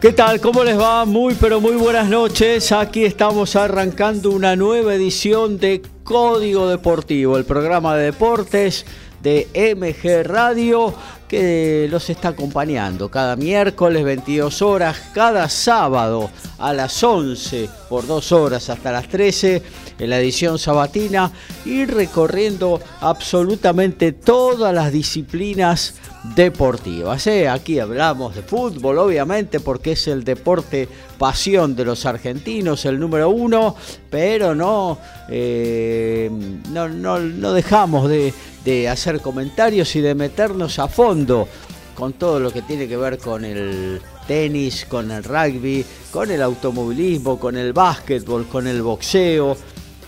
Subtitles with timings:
[0.00, 0.40] ¿Qué tal?
[0.40, 1.04] ¿Cómo les va?
[1.04, 2.70] Muy pero muy buenas noches.
[2.70, 8.86] Aquí estamos arrancando una nueva edición de Código Deportivo, el programa de deportes
[9.24, 10.94] de MG Radio
[11.28, 18.32] que los está acompañando cada miércoles 22 horas, cada sábado a las 11 por dos
[18.32, 19.62] horas hasta las 13
[19.98, 21.30] en la edición sabatina
[21.64, 25.94] y recorriendo absolutamente todas las disciplinas
[26.34, 27.26] deportivas.
[27.26, 27.48] ¿eh?
[27.48, 33.30] Aquí hablamos de fútbol, obviamente, porque es el deporte pasión de los argentinos, el número
[33.30, 33.74] uno,
[34.10, 34.98] pero no,
[35.28, 36.30] eh,
[36.70, 38.32] no, no, dejamos de,
[38.68, 41.48] de hacer comentarios y de meternos a fondo
[41.94, 46.42] con todo lo que tiene que ver con el tenis, con el rugby, con el
[46.42, 49.56] automovilismo, con el básquetbol, con el boxeo.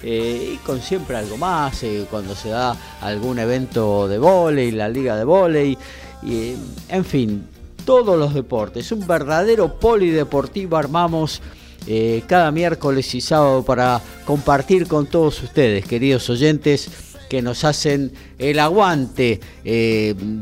[0.03, 4.89] Eh, y con siempre algo más, eh, cuando se da algún evento de volei, la
[4.89, 5.77] liga de volei,
[6.23, 6.55] y,
[6.89, 7.47] en fin,
[7.85, 11.43] todos los deportes, un verdadero polideportivo armamos
[11.87, 18.13] eh, cada miércoles y sábado para compartir con todos ustedes, queridos oyentes, que nos hacen
[18.39, 19.41] el aguante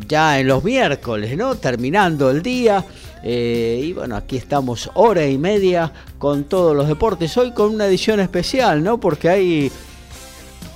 [0.08, 1.54] ya en los miércoles, ¿no?
[1.54, 2.84] Terminando el día.
[3.22, 7.36] y bueno, aquí estamos hora y media con todos los deportes.
[7.36, 8.98] Hoy con una edición especial, ¿no?
[8.98, 9.70] Porque hay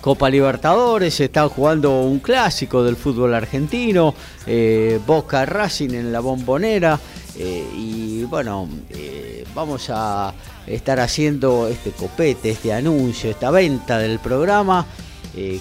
[0.03, 4.13] Copa Libertadores, está jugando un clásico del fútbol argentino,
[4.49, 6.99] eh, Boca Racing en la bombonera.
[7.39, 10.35] Eh, y bueno, eh, vamos a
[10.67, 14.85] estar haciendo este copete, este anuncio, esta venta del programa.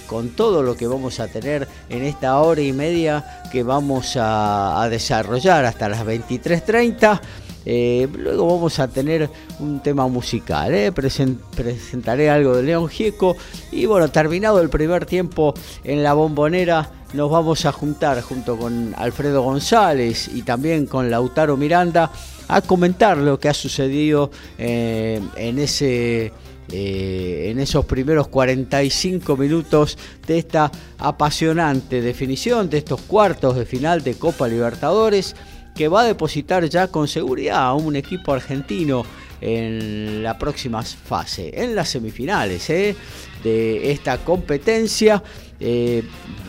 [0.06, 4.86] Con todo lo que vamos a tener en esta hora y media que vamos a,
[4.90, 7.20] desarrollar hasta las 23.30.
[7.64, 9.30] Eh, luego vamos a tener
[9.60, 10.90] un tema musical, ¿eh?
[10.90, 13.36] presentaré algo de León Gieco
[13.70, 18.94] y bueno, terminado el primer tiempo en la bombonera, nos vamos a juntar junto con
[18.96, 22.10] Alfredo González y también con Lautaro Miranda
[22.48, 26.32] a comentar lo que ha sucedido eh, en ese...
[26.72, 34.14] en esos primeros 45 minutos de esta apasionante definición de estos cuartos de final de
[34.14, 35.36] Copa Libertadores
[35.74, 39.04] que va a depositar ya con seguridad a un equipo argentino
[39.40, 42.94] en la próxima fase, en las semifinales ¿eh?
[43.42, 45.22] de esta competencia.
[45.58, 46.02] Eh,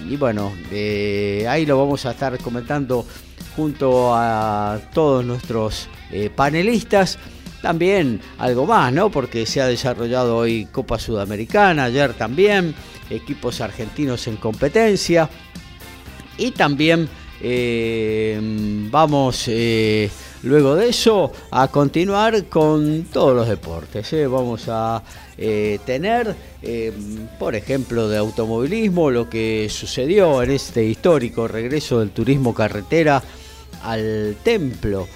[0.09, 0.53] y bueno,
[1.47, 3.05] ahí lo vamos a estar comentando
[3.55, 7.17] junto a todos nuestros eh, panelistas.
[7.63, 9.09] También algo más, ¿no?
[9.09, 12.75] Porque se ha desarrollado hoy Copa Sudamericana, ayer también,
[13.09, 15.29] equipos argentinos en competencia.
[16.37, 17.07] Y también
[17.39, 18.37] eh,
[18.91, 20.09] vamos eh,
[20.41, 24.11] luego de eso a continuar con todos los deportes.
[24.11, 24.27] ¿eh?
[24.27, 25.01] Vamos a
[25.37, 26.35] tener,
[27.39, 33.23] por ejemplo, de automovilismo, lo que sucedió en este histórico regreso del turismo carretera
[33.83, 35.07] al templo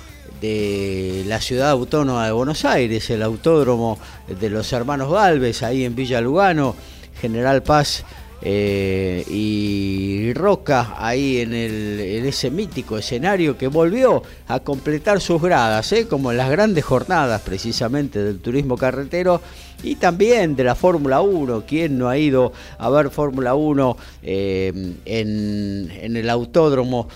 [0.41, 5.95] de la ciudad autónoma de Buenos Aires, el autódromo de los hermanos Galvez, ahí en
[5.95, 6.75] Villa Lugano,
[7.19, 8.05] General Paz
[8.41, 15.41] eh, y Roca ahí en, el, en, ese mítico escenario que volvió a completar sus
[15.41, 16.07] gradas, ¿eh?
[16.07, 19.41] como en las grandes jornadas precisamente del turismo carretero
[19.81, 21.63] y también de la Fórmula 1.
[21.67, 27.07] ¿Quién no ha ido a ver Fórmula 1 eh, en, en, el autódromo?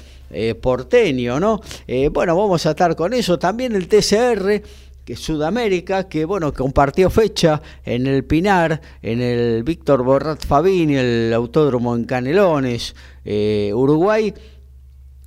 [0.61, 1.61] Porteño, ¿no?
[2.11, 3.37] bueno, vamos a estar con eso.
[3.37, 4.61] También el TCR,
[5.05, 11.33] que Sudamérica, que bueno, compartió fecha en el Pinar, en el Víctor Borrat Fabini, el
[11.33, 12.95] autódromo en Canelones,
[13.25, 14.33] eh, Uruguay.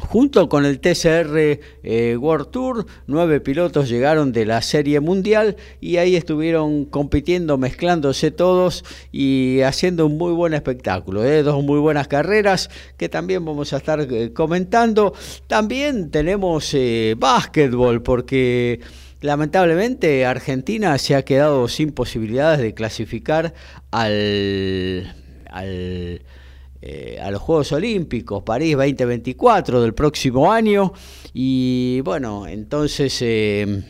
[0.09, 5.97] Junto con el TCR eh, World Tour, nueve pilotos llegaron de la Serie Mundial y
[5.97, 11.25] ahí estuvieron compitiendo, mezclándose todos y haciendo un muy buen espectáculo.
[11.25, 15.15] Eh, dos muy buenas carreras que también vamos a estar comentando.
[15.47, 16.77] También tenemos
[17.19, 18.81] básquetbol porque
[19.25, 23.55] Lamentablemente Argentina se ha quedado sin posibilidades de clasificar
[23.91, 25.17] al,
[25.49, 26.21] al
[26.87, 30.93] eh, a los Juegos Olímpicos, París 2024 del próximo año.
[31.33, 33.83] Y bueno, entonces eh,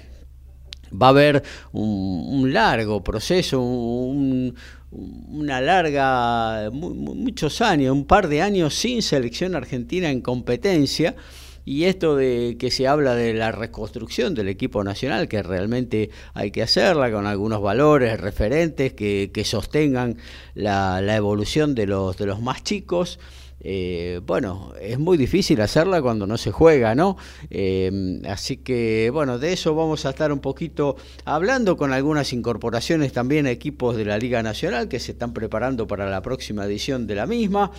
[0.92, 1.42] va a haber
[1.72, 10.20] un, largo proceso, una larga, muchos años, un par de años sin selección argentina en
[10.20, 11.16] competencia.
[11.64, 16.50] Y esto de que se habla de la reconstrucción del equipo nacional, que realmente hay
[16.50, 20.16] que hacerla con algunos valores referentes que, sostengan
[20.54, 23.18] la, la, evolución de los, de los más chicos.
[23.66, 27.16] Eh, bueno, es muy difícil hacerla cuando no se juega, ¿no?
[27.50, 33.14] Eh, así que, bueno, de eso vamos a estar un poquito hablando con algunas incorporaciones
[33.14, 37.06] también a equipos de la Liga Nacional que se están preparando para la próxima edición
[37.06, 37.70] de la misma.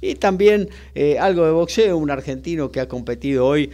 [0.00, 3.70] Y también eh, algo de boxeo, un argentino que ha competido hoy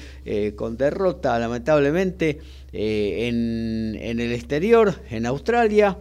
[0.57, 2.39] con derrota, lamentablemente,
[2.73, 5.97] en, en el exterior, en Australia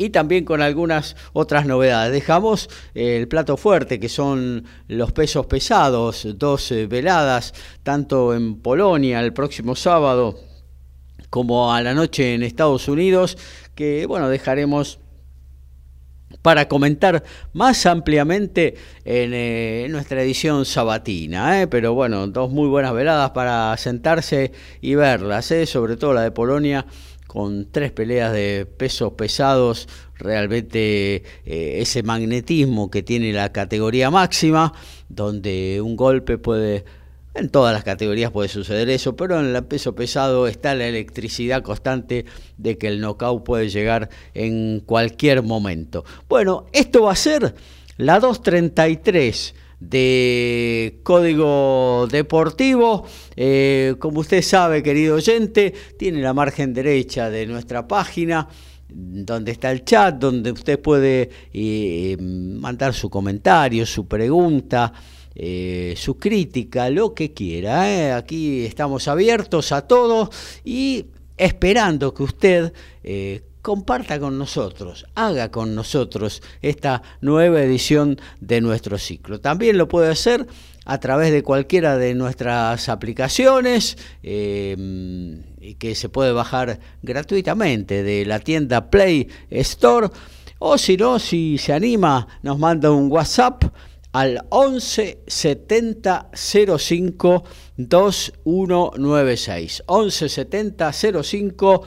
[0.00, 2.10] y también con algunas otras novedades.
[2.10, 7.52] Dejamos eh, el plato fuerte, que son los pesos pesados, dos eh, veladas,
[7.82, 10.38] tanto en Polonia el próximo sábado
[11.28, 13.36] como a la noche en Estados Unidos,
[13.74, 15.00] que bueno, dejaremos
[16.40, 17.22] para comentar
[17.52, 21.68] más ampliamente en, eh, nuestra edición sabatina.
[21.70, 26.86] Pero bueno, dos muy buenas veladas para sentarse y verlas, sobre todo la de Polonia
[27.30, 29.86] con tres peleas de pesos pesados,
[30.16, 34.72] realmente eh, ese magnetismo que tiene la categoría máxima,
[35.08, 36.84] donde un golpe puede,
[37.34, 41.62] en todas las categorías puede suceder eso, pero en el peso pesado está la electricidad
[41.62, 42.24] constante
[42.58, 46.04] de que el knockout puede llegar en cualquier momento.
[46.28, 47.54] Bueno, esto va a ser
[47.96, 53.06] la 233 de Código Deportivo.
[53.34, 58.46] Eh, como usted sabe, querido oyente, tiene la margen derecha de nuestra página
[58.92, 64.92] donde está el chat, donde usted puede eh, mandar su comentario, su pregunta,
[65.34, 68.16] eh, su crítica, lo que quiera.
[68.16, 70.30] Aquí estamos abiertos a todo
[70.64, 71.06] y
[71.36, 72.72] esperando que usted
[73.62, 79.40] comparta con nosotros, haga con nosotros esta nueva edición de nuestro ciclo.
[79.40, 80.46] También lo puede hacer
[80.84, 85.42] a través de cualquiera de nuestras aplicaciones em,
[85.78, 90.08] que se puede bajar gratuitamente de la tienda Play Store
[90.58, 93.64] o si no, si se anima, nos manda un WhatsApp
[94.12, 97.44] al 11 70 05
[97.76, 100.92] 2196 11 70
[101.22, 101.86] 05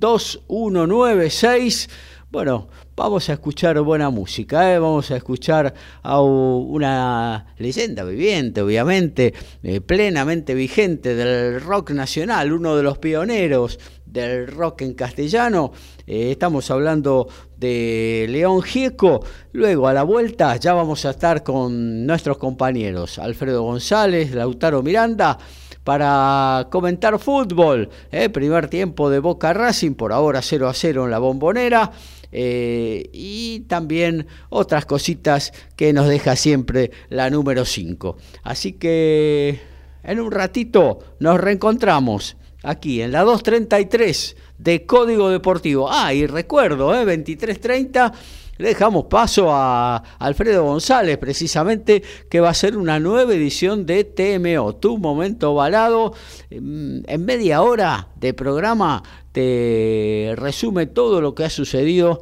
[0.00, 1.88] 2196.
[2.30, 4.78] Bueno, vamos a escuchar buena música, ¿eh?
[4.78, 9.32] vamos a escuchar a una leyenda viviente, obviamente,
[9.62, 15.72] eh, plenamente vigente del rock nacional, uno de los pioneros del rock en castellano.
[16.06, 19.24] Eh, estamos hablando de León Gieco.
[19.52, 25.38] Luego, a la vuelta, ya vamos a estar con nuestros compañeros Alfredo González, Lautaro Miranda
[25.84, 27.90] para comentar fútbol.
[28.10, 28.28] ¿eh?
[28.30, 31.92] Primer tiempo de Boca Racing, por ahora 0 a 0 en la bombonera.
[32.32, 38.16] Eh, y también otras cositas que nos deja siempre la número 5.
[38.42, 39.60] Así que
[40.02, 45.88] en un ratito nos reencontramos aquí en la 233 de Código Deportivo.
[45.90, 47.04] Ah, y recuerdo, ¿eh?
[47.04, 48.12] 2330
[48.56, 54.04] le dejamos paso a Alfredo González, precisamente, que va a ser una nueva edición de
[54.04, 56.14] TMO, Tu Momento Balado.
[56.50, 62.20] En media hora de programa te resume todo lo que ha sucedido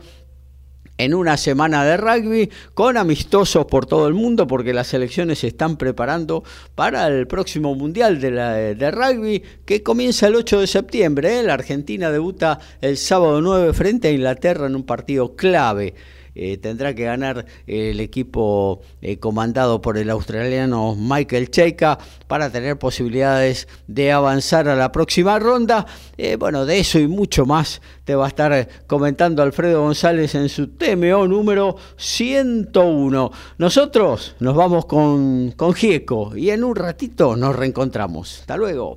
[1.04, 5.48] en una semana de rugby con amistosos por todo el mundo porque las selecciones se
[5.48, 6.44] están preparando
[6.76, 11.40] para el próximo Mundial de, Rugby que comienza el 8 de septiembre.
[11.40, 11.42] ¿eh?
[11.42, 15.94] La Argentina debuta el sábado 9 frente a Inglaterra en un partido clave.
[16.34, 22.78] Eh, tendrá que ganar el equipo eh, comandado por el australiano Michael Cheika para tener
[22.78, 25.86] posibilidades de avanzar a la próxima ronda.
[26.16, 30.48] Eh, bueno, de eso y mucho más te va a estar comentando Alfredo González en
[30.48, 33.30] su TMO número 101.
[33.58, 38.40] Nosotros nos vamos con, con Gieco y en un ratito nos reencontramos.
[38.40, 38.96] Hasta luego.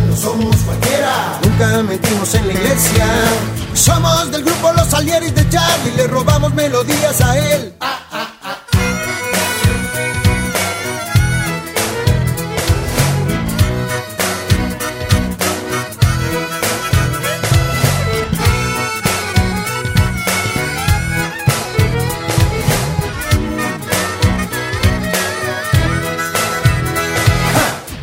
[0.15, 3.07] somos cualquiera, nunca mentimos en la iglesia.
[3.73, 7.73] Somos del grupo Los Alieris de Charlie, le robamos melodías a él.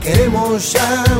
[0.03, 1.08] Queremos ya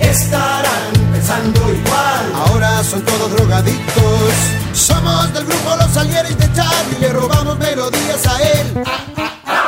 [0.00, 4.32] Estarán pensando igual, ahora son todos drogadictos.
[4.72, 8.74] Somos del grupo Los Alieris de Charlie, le robamos melodías a él.
[8.76, 9.67] El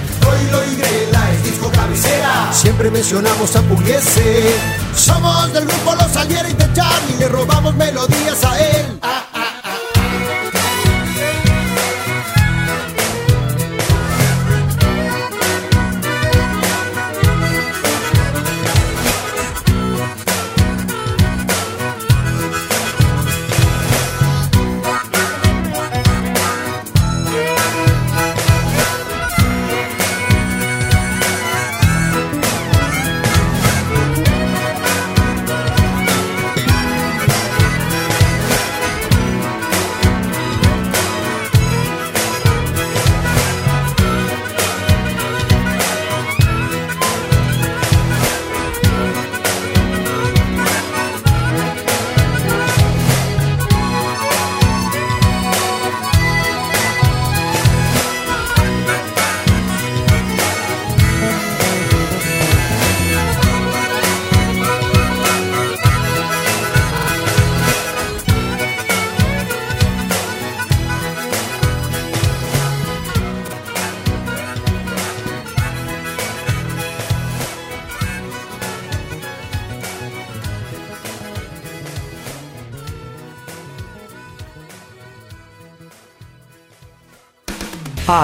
[0.21, 2.51] Troilo y Grela es disco cabecera.
[2.53, 4.55] Siempre mencionamos a Pugliese.
[4.95, 8.99] Somos del grupo Los Alieris de Charlie, le robamos melodías a él.
[9.01, 9.30] A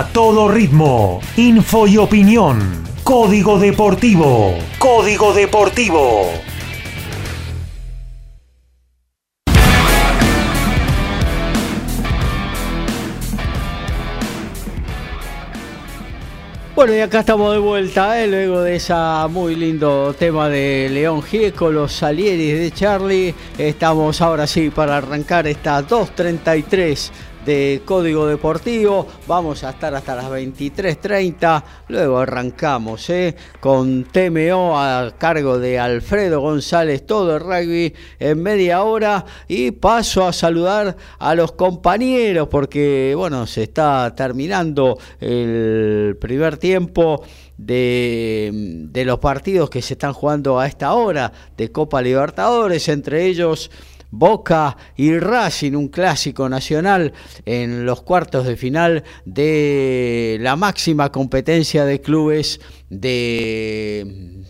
[0.05, 2.83] todo ritmo, info y opinión.
[3.03, 4.53] Código Deportivo.
[4.77, 6.29] Código Deportivo.
[16.75, 18.27] Bueno, y acá estamos de vuelta, ¿eh?
[18.27, 18.93] luego de ese
[19.31, 23.33] muy lindo tema de León Gieco, los Salieris de Charlie.
[23.57, 27.09] Estamos ahora sí para arrancar esta 2.33
[27.47, 29.07] de Código Deportivo.
[29.25, 31.63] Vamos a estar hasta las 23.30.
[31.87, 33.37] Luego arrancamos ¿eh?
[33.61, 39.23] con TMO a cargo de Alfredo González, todo el rugby en media hora.
[39.47, 47.23] Y paso a saludar a los compañeros porque, bueno, se está terminando el primer tiempo.
[47.59, 53.25] De, de los partidos que se están jugando a esta hora de Copa Libertadores, entre
[53.25, 53.71] ellos
[54.11, 57.13] Boca y Racing, un clásico nacional
[57.45, 64.43] en los cuartos de final de la máxima competencia de clubes de,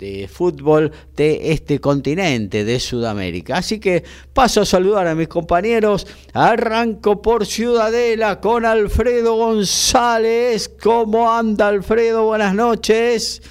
[0.00, 3.58] de fútbol de este continente, de Sudamérica.
[3.58, 6.06] Así que paso a saludar a mis compañeros.
[6.32, 10.70] Arranco por Ciudadela con Alfredo González.
[10.82, 12.24] ¿Cómo anda Alfredo?
[12.24, 13.42] Buenas noches.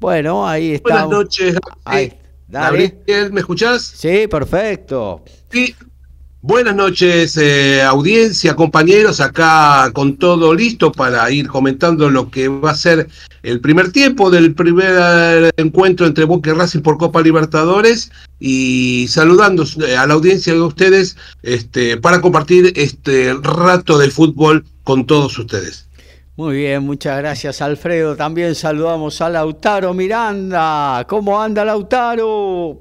[0.00, 1.04] Bueno, ahí está.
[1.04, 1.56] Buenas noches.
[1.84, 2.17] Ahí.
[2.48, 3.82] Gabriel, ¿me escuchás?
[3.82, 5.22] Sí, perfecto.
[5.50, 5.74] Sí.
[6.40, 12.70] Buenas noches, eh, audiencia, compañeros, acá con todo listo para ir comentando lo que va
[12.70, 13.08] a ser
[13.42, 19.64] el primer tiempo del primer encuentro entre Boca y Racing por Copa Libertadores y saludando
[19.84, 25.36] eh, a la audiencia de ustedes este, para compartir este rato de fútbol con todos
[25.40, 25.87] ustedes.
[26.38, 28.14] Muy bien, muchas gracias Alfredo.
[28.14, 31.04] También saludamos a Lautaro Miranda.
[31.08, 32.78] ¿Cómo anda Lautaro?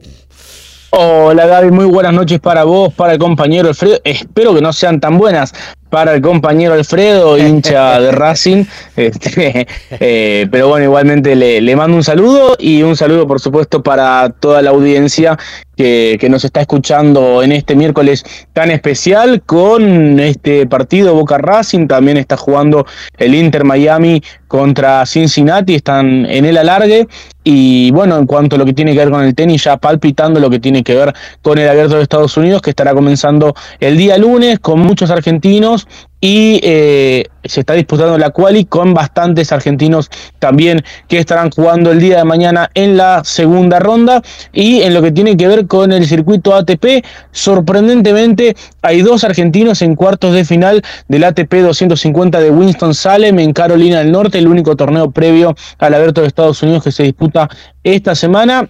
[0.91, 3.99] Hola Gaby, muy buenas noches para vos, para el compañero Alfredo.
[4.03, 5.55] Espero que no sean tan buenas
[5.89, 8.63] para el compañero Alfredo, hincha de Racing.
[8.95, 13.81] Este, eh, pero bueno, igualmente le, le, mando un saludo y un saludo por supuesto
[13.81, 15.35] para toda la audiencia
[15.77, 21.87] que, que, nos está escuchando en este miércoles tan especial con este partido Boca Racing.
[21.87, 22.85] También está jugando
[23.17, 27.07] el Inter Miami contra Cincinnati, están en el alargue.
[27.43, 30.39] Y bueno, en cuanto a lo que tiene que ver con el tenis, ya palpitando
[30.39, 33.95] lo que tiene que ver con el abierto de Estados Unidos, que estará comenzando el
[33.95, 35.87] día lunes con muchos argentinos
[36.19, 41.99] y eh, se está disputando la quali con bastantes argentinos también que estarán jugando el
[41.99, 44.21] día de mañana en la segunda ronda.
[44.51, 49.81] Y en lo que tiene que ver con el circuito ATP sorprendentemente hay dos argentinos
[49.81, 54.47] en cuartos de final del ATP 250 de Winston Salem en Carolina del Norte el
[54.47, 57.49] único torneo previo al abierto de Estados Unidos que se disputa
[57.83, 58.69] esta semana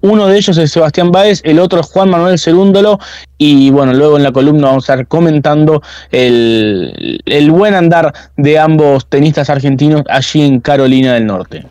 [0.00, 2.98] uno de ellos es Sebastián Báez, el otro es Juan Manuel Cerúndolo.
[3.38, 9.06] Y bueno, luego en la columna vamos a estar comentando el, buen andar de ambos
[9.06, 11.66] tenistas argentinos allí en Carolina del Norte.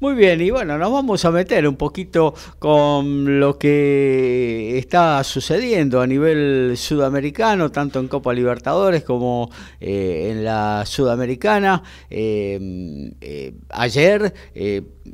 [0.00, 6.00] Muy bien, y bueno, nos vamos a meter un poquito con lo que está sucediendo
[6.00, 9.48] a nivel sudamericano, tanto en Copa Libertadores como
[9.80, 11.84] eh, en la Sudamericana.
[12.10, 14.34] Eh, eh, ayer,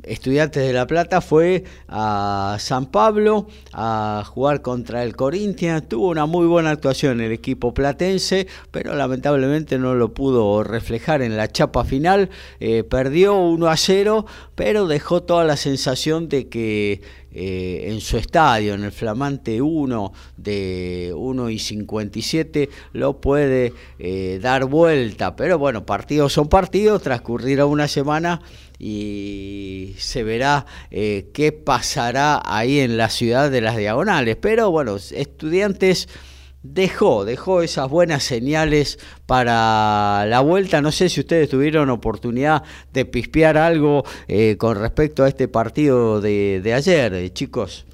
[0.03, 5.87] Estudiantes de La Plata fue a San Pablo a jugar contra el Corinthians.
[5.87, 11.37] Tuvo una muy buena actuación el equipo platense, pero lamentablemente no lo pudo reflejar en
[11.37, 12.29] la chapa final.
[12.89, 14.25] perdió 1 a 0,
[14.55, 20.13] pero dejó toda la sensación de que eh, en su estadio, en el flamante 1
[20.37, 25.35] de 1 y 57, lo puede eh, dar vuelta.
[25.35, 28.41] Pero bueno, partidos son partidos, transcurrirá una semana
[28.79, 34.37] y se verá eh, qué pasará ahí en la ciudad de las diagonales.
[34.37, 36.07] Pero bueno, estudiantes
[36.63, 40.81] dejó, dejó esas buenas señales para la vuelta.
[40.81, 46.21] No sé si ustedes tuvieron oportunidad de pispear algo eh, con respecto a este partido
[46.21, 47.85] de, de ayer, eh, chicos.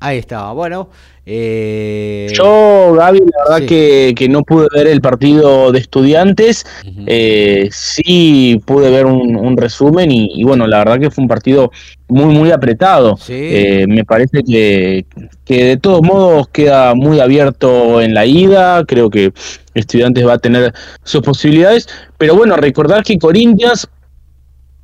[0.00, 0.52] Ahí estaba.
[0.52, 0.90] Bueno,
[1.30, 2.26] eh...
[2.32, 6.64] Yo, Gaby, la verdad que, que, no pude ver el partido de estudiantes.
[7.06, 11.28] eh, sí pude ver un, un resumen y, y, bueno, la verdad que fue un
[11.28, 11.70] partido
[12.08, 13.18] muy, muy apretado.
[13.18, 13.34] Sí.
[13.34, 15.04] Eh, me parece que,
[15.44, 18.84] que de todos modos queda muy abierto en la ida.
[18.86, 19.32] Creo que
[19.74, 20.72] estudiantes va a tener
[21.04, 21.86] sus posibilidades.
[22.16, 23.86] Pero bueno, recordar que Corinthians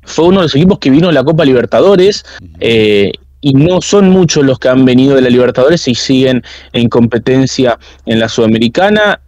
[0.03, 2.23] fue uno de los equipos que vino a la Copa Libertadores
[2.59, 3.11] eh,
[3.45, 6.41] y no son muchos los que han venido de la Libertadores y siguen
[6.73, 7.77] en competencia
[8.07, 9.21] en la Sudamericana.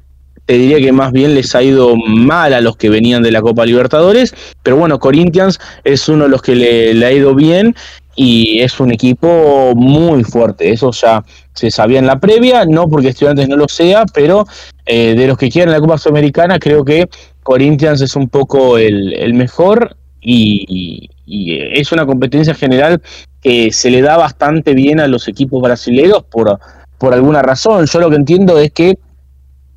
[0.47, 3.43] Te diría que más bien les ha ido mal a los que venían de la
[3.43, 7.75] Copa Libertadores, pero bueno, Corinthians es uno de los que le, ha ido bien
[8.15, 10.71] y es un equipo muy fuerte.
[10.71, 14.47] Eso ya se sabía en la previa, no porque Estudiantes no lo sea, pero
[14.87, 17.07] eh, de los que quieran la Copa Sudamericana, creo que
[17.43, 23.01] Corinthians es un poco el, mejor y, es una competencia general
[23.41, 26.59] que se le da bastante bien a los equipos brasileños por,
[26.97, 27.85] por alguna razón.
[27.85, 28.97] Yo lo que entiendo es que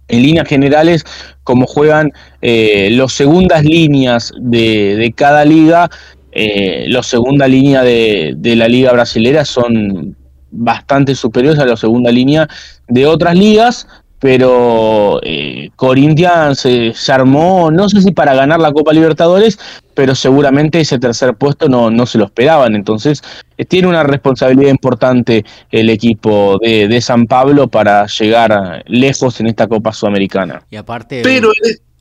[0.09, 1.05] en líneas generales,
[1.45, 5.89] como juegan eh, las segundas líneas de, de cada liga,
[6.33, 10.17] eh, los segunda línea de, la liga brasilera son
[10.53, 12.49] bastante superiores a la segunda línea
[12.89, 13.89] de otras ligas,
[14.20, 19.59] pero eh, Corinthians se armó, no sé si para ganar la Copa Libertadores,
[19.94, 22.74] pero seguramente ese tercer puesto no, no se lo esperaban.
[22.74, 23.22] Entonces,
[23.56, 29.46] eh, tiene una responsabilidad importante el equipo de, de, San Pablo para llegar lejos en
[29.46, 30.62] esta Copa Sudamericana.
[30.70, 31.22] Y aparte.
[31.22, 31.50] Pero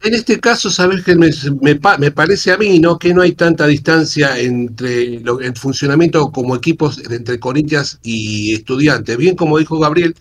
[0.01, 1.29] en este caso, sabes que me,
[1.61, 2.97] me, parece a mí, ¿no?
[2.97, 9.17] Que no hay tanta distancia entre el funcionamiento como equipos entre Corinthians y Estudiantes.
[9.17, 10.15] Bien, como dijo Gabriel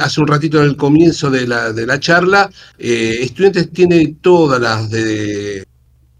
[0.00, 4.60] hace un ratito en el comienzo de la, de la charla, eh, Estudiantes tiene todas
[4.60, 5.64] las de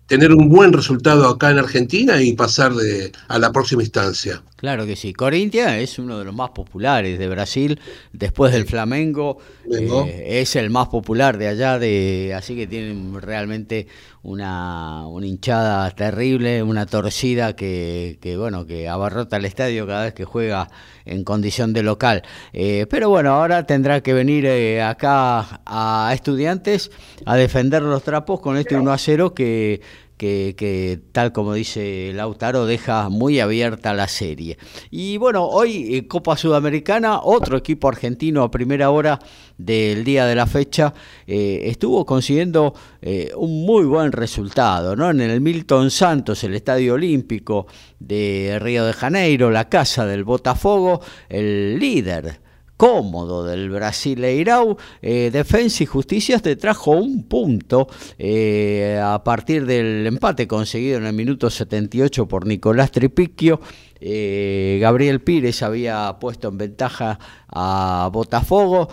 [0.08, 4.42] tener un buen resultado acá en Argentina y pasar de, a la próxima instancia.
[4.56, 5.12] Claro que sí.
[5.12, 7.78] Corinthians es uno de los más populares de Brasil,
[8.12, 9.38] después del Flamengo,
[9.70, 13.86] eh, es el más popular de allá, de, así que tienen realmente
[14.28, 20.24] una, hinchada terrible, una torcida que, que, bueno, que abarrota el estadio cada vez que
[20.24, 20.68] juega
[21.06, 22.22] en condición de local.
[22.52, 26.90] Eh, pero bueno, ahora tendrá que venir eh, acá a estudiantes
[27.24, 29.80] a defender los trapos con este 1 a 0 que
[30.18, 34.58] que, tal como dice Lautaro, deja muy abierta la serie.
[34.90, 39.20] Y bueno, hoy eh, Copa Sudamericana, otro equipo argentino a primera hora
[39.58, 40.94] del día de la fecha,
[41.26, 45.10] eh, estuvo consiguiendo eh, un muy buen resultado, ¿no?
[45.10, 47.66] En el Milton Santos, el Estadio Olímpico
[47.98, 55.82] de Río de Janeiro, la casa del Botafogo, el líder cómodo del Brasileirao, eh, Defensa
[55.82, 61.50] y Justicia te trajo un punto eh, a partir del empate conseguido en el minuto
[61.50, 63.60] 78 por Nicolás Tripicchio.
[64.00, 68.88] Eh, Gabriel Pires había puesto en ventaja a Botafogo,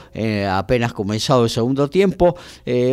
[0.50, 2.38] apenas comenzado el segundo tiempo.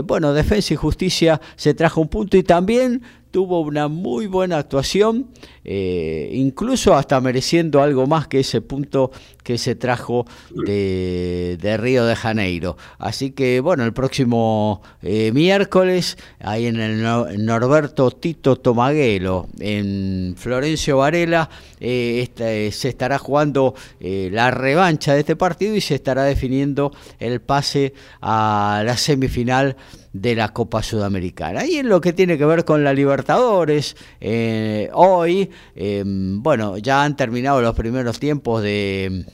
[0.04, 5.30] bueno, Defensa y Justicia se trajo un punto y también tuvo una muy buena actuación,
[5.64, 9.10] eh, incluso hasta mereciendo algo más que ese punto
[9.42, 12.76] que se trajo de, Río de Janeiro.
[12.98, 17.02] Así que bueno, el próximo eh, miércoles, ahí en el
[17.44, 21.48] Norberto Tito Tomaguelo, en Florencio Varela,
[21.80, 27.40] eh, este, se estará jugando la revancha de este partido y se estará definiendo el
[27.40, 29.76] pase a la semifinal
[30.12, 31.66] de la Copa Sudamericana.
[31.66, 37.02] Y en lo que tiene que ver con la Libertadores, eh, hoy, em, bueno, ya
[37.04, 39.26] han terminado los primeros tiempos de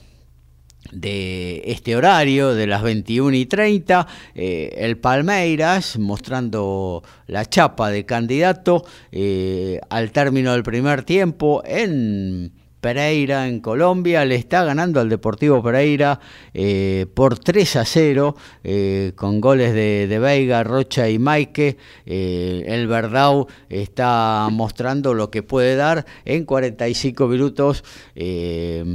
[0.92, 8.06] de este horario de las 21 y 30, eh, el Palmeiras mostrando la chapa de
[8.06, 12.52] candidato eh, al término del primer tiempo en
[12.88, 16.20] Pereira en Colombia le está ganando al Deportivo Pereira
[16.54, 21.76] eh, por 3 a 0 eh, con goles de, de, Veiga, Rocha y Maike.
[22.06, 27.84] Eh, el Verdau está mostrando lo que puede dar en 45 minutos.
[28.14, 28.86] Líquido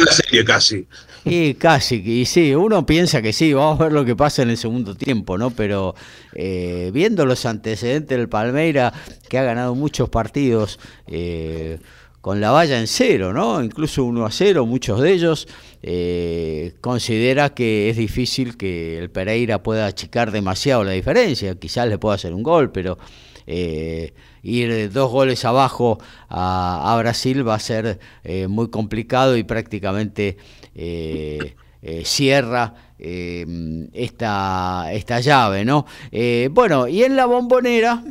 [0.00, 0.88] la serie casi.
[1.24, 4.50] Y casi, y sí, uno piensa que sí, vamos a ver lo que pasa en
[4.50, 5.50] el segundo tiempo, ¿no?
[5.50, 5.94] Pero
[6.34, 8.92] viendo los antecedentes del Palmeira,
[9.28, 10.80] que ha ganado muchos partidos,
[12.22, 13.62] con la valla en cero, ¿no?
[13.62, 15.48] Incluso 1 a 0, muchos de ellos.
[15.82, 21.56] Eh, considera que es difícil que el Pereira pueda achicar demasiado la diferencia.
[21.56, 22.96] Quizás le pueda hacer un gol, pero
[23.48, 30.36] eh, ir dos goles abajo a, Brasil va a ser eh, muy complicado y prácticamente
[32.04, 35.86] cierra esta, esta llave, ¿no?
[36.52, 38.04] bueno, y en la bombonera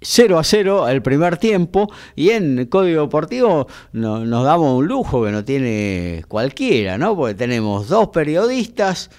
[0.00, 5.32] 0 a 0 el primer tiempo y en Código Deportivo nos damos un lujo que
[5.32, 7.16] no tiene cualquiera, ¿no?
[7.16, 9.10] Porque tenemos dos periodistas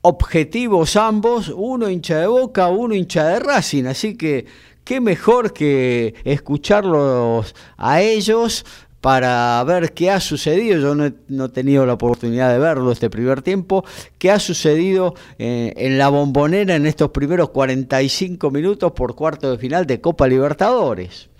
[0.00, 4.46] objetivos ambos, uno hincha de Boca, uno hincha de Racing, así que
[4.84, 8.64] qué mejor que escucharlos a ellos
[9.02, 10.78] para ver qué ha sucedido.
[10.78, 13.84] Yo no he, tenido la oportunidad de verlo este primer tiempo.
[14.16, 19.58] ¿Qué ha sucedido eh, en la bombonera en estos primeros 45 minutos por cuarto de
[19.58, 21.31] final de Copa Libertadores?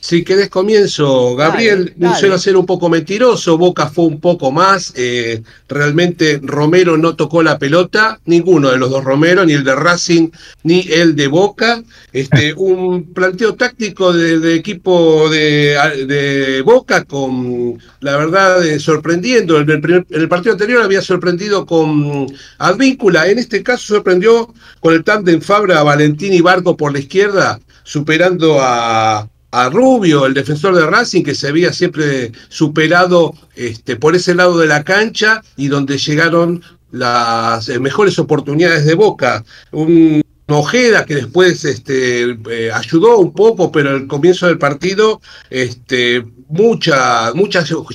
[0.00, 5.42] Si querés comienzo, Gabriel, suelo ser un poco mentiroso, Boca fue un poco más, eh,
[5.68, 10.28] realmente Romero no tocó la pelota, ninguno de los dos Romero, ni el de Racing,
[10.62, 11.82] ni el de Boca,
[12.12, 20.28] este, un planteo táctico de, equipo de, Boca con, la verdad, eh, sorprendiendo, el, el
[20.28, 22.26] partido anterior había sorprendido con
[22.58, 27.58] Advíncula, en este caso sorprendió con el tándem Fabra, Valentín y Barco por la izquierda,
[27.82, 34.14] superando a a Rubio, el defensor de Racing, que se había siempre superado este, por
[34.14, 39.44] ese lado de la cancha y donde llegaron las eh, mejores oportunidades de Boca.
[39.72, 46.24] Un Ojeda que después este, eh, ayudó un poco, pero al comienzo del partido, este,
[46.48, 47.32] muchas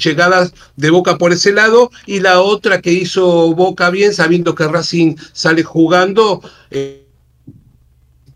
[0.04, 4.68] llegadas de Boca por ese lado, y la otra que hizo Boca bien, sabiendo que
[4.68, 6.42] Racing sale jugando.
[6.72, 7.01] Eh,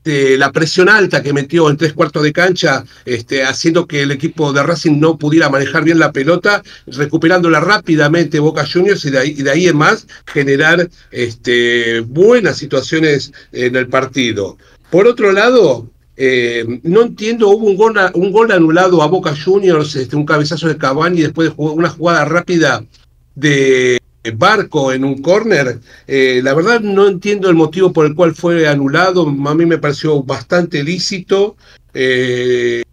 [0.05, 4.11] este, la presión alta que metió en tres cuartos de cancha, este, haciendo que el
[4.11, 9.17] equipo de Racing no pudiera manejar bien la pelota, recuperándola rápidamente Boca Juniors y de
[9.17, 14.59] ahí, de ahí en más generar este, buenas situaciones en el partido.
[14.91, 19.95] Por otro lado, eh, no entiendo, hubo un gol, un gol anulado a Boca Juniors,
[20.13, 22.85] un cabezazo de Cavani después de una jugada rápida
[23.33, 23.97] de
[24.31, 25.79] Barco en un córner.
[26.07, 29.27] Eh, la verdad no entiendo el motivo por el cual fue anulado.
[29.27, 31.55] A mí me pareció bastante lícito.
[31.93, 32.83] Eh,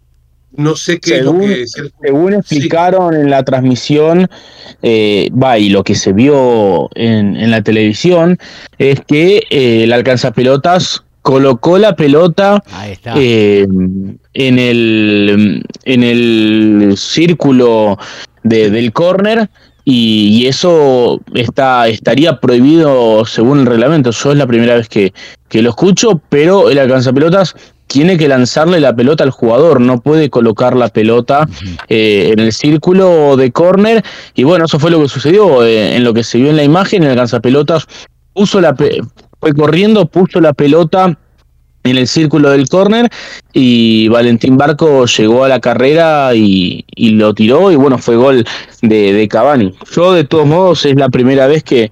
[0.55, 1.91] no sé qué según, es lo que...
[2.01, 4.29] Según explicaron en la transmisión,
[4.81, 8.37] eh, va, y lo que se vio en, la televisión,
[8.77, 12.61] es que el alcanzapelotas colocó la pelota
[13.15, 17.97] en, el, en el círculo
[18.43, 19.49] del córner
[19.85, 24.11] y, eso está, estaría prohibido según el reglamento.
[24.11, 25.13] Yo es la primera vez que,
[25.49, 27.55] que lo escucho, pero el alcanzapelotas
[27.87, 31.47] tiene que lanzarle la pelota al jugador, no puede colocar la pelota
[31.89, 34.03] eh, en el círculo de córner.
[34.33, 36.63] Y bueno, eso fue lo que sucedió eh, en lo que se vio en la
[36.63, 37.03] imagen.
[37.03, 37.85] El alcanzapelotas
[38.33, 41.17] puso la fue corriendo, puso la pelota
[41.83, 43.09] en el círculo del córner
[43.51, 48.45] y Valentín Barco llegó a la carrera y, lo tiró y bueno, fue gol
[48.81, 49.73] de, de, Cavani.
[49.91, 51.91] Yo de todos modos es la primera vez que,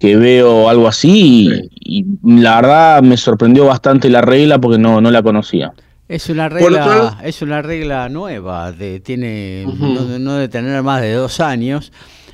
[0.00, 1.48] que veo algo así
[1.78, 5.72] y, la verdad me sorprendió bastante la regla porque no, no la conocía.
[6.08, 11.38] Es una regla, es una regla nueva, de, tiene no, de tener más de dos
[11.38, 11.92] años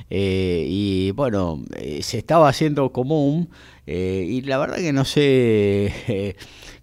[0.09, 3.49] eh, y bueno, eh, se estaba haciendo común
[3.85, 5.93] eh, y la verdad que no sé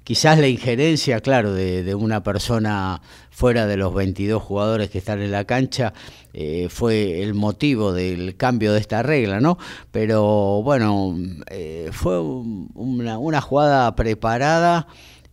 [0.05, 5.33] quizás la injerencia, claro, de, una persona fuera de los 22 jugadores que están en
[5.33, 5.93] la cancha
[6.33, 9.59] eh, fue el motivo del cambio de esta regla, ¿no?
[9.91, 11.17] Pero bueno,
[11.51, 14.87] eh, fue una, jugada preparada.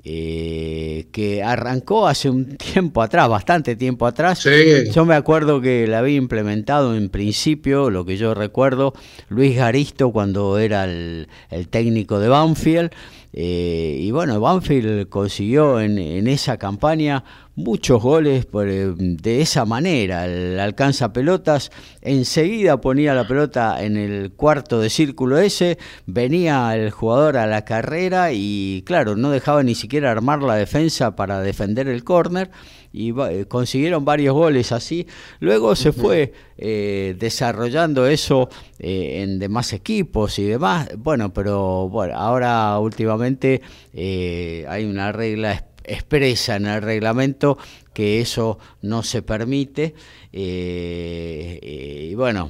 [0.03, 4.43] Eh, que arrancó hace un tiempo atrás, bastante tiempo atrás.
[4.91, 8.95] Yo me acuerdo que la había implementado en principio, lo que yo recuerdo,
[9.29, 12.89] Luis Garisto cuando era el, el técnico de Banfield.
[13.33, 17.23] Eh, y bueno, Banfield consiguió en, esa campaña
[17.55, 20.25] muchos goles eh, de esa manera.
[20.25, 26.91] El alcanza pelotas, enseguida ponía la pelota en el cuarto de círculo ese, venía el
[26.91, 31.87] jugador a la carrera y claro, no dejaba ni siquiera armar la defensa para defender
[31.87, 32.51] el córner
[32.93, 35.07] y eh, consiguieron varios goles así.
[35.39, 38.49] Luego se fue eh, desarrollando eso
[38.79, 40.89] eh, en demás equipos y demás.
[40.97, 43.61] Bueno, pero bueno, ahora últimamente
[43.93, 45.51] hay una regla
[45.83, 47.57] expresa en el reglamento
[47.93, 49.93] que eso no se permite.
[50.31, 52.49] y bueno,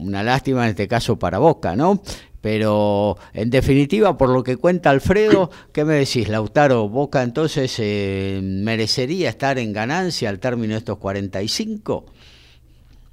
[0.00, 2.02] una lástima en este caso para Boca, ¿no?
[2.40, 6.88] Pero en definitiva, por lo que cuenta Alfredo, ¿qué me decís, Lautaro?
[6.88, 12.06] ¿Boca entonces eh, merecería estar en ganancia al término de estos 45?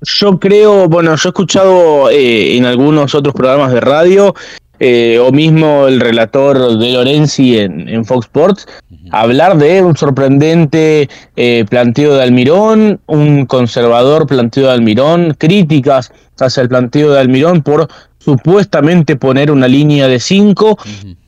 [0.01, 4.35] Yo creo, bueno, yo he escuchado eh, en algunos otros programas de radio,
[4.77, 8.67] eh, o mismo el relator de Lorenzi en, Fox Sports,
[9.11, 11.09] hablar de un sorprendente
[11.69, 17.87] planteo de Almirón, un conservador planteo de Almirón, críticas hacia el planteo de Almirón por
[18.25, 20.79] supuestamente poner una línea de 5,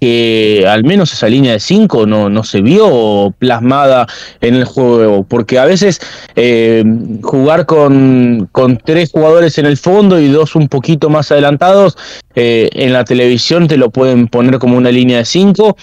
[0.01, 4.07] que al menos esa línea de 5 no, no se vio plasmada
[4.41, 6.01] en el juego, porque a veces
[6.35, 6.83] eh,
[7.21, 11.95] jugar con, con, tres jugadores en el fondo y dos un poquito más adelantados,
[12.33, 15.77] eh, en la televisión te lo pueden poner como una línea de 5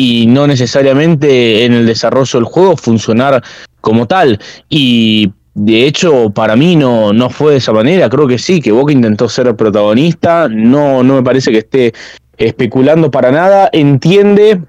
[0.00, 3.42] y no necesariamente en el desarrollo del juego funcionar
[3.80, 4.38] como tal.
[4.68, 8.08] Y de hecho, para mí no, no fue de esa manera.
[8.08, 10.48] Creo que sí, que Boca intentó ser protagonista.
[10.48, 11.92] No, no me parece que esté
[12.36, 13.68] especulando para nada.
[13.72, 14.60] Entiende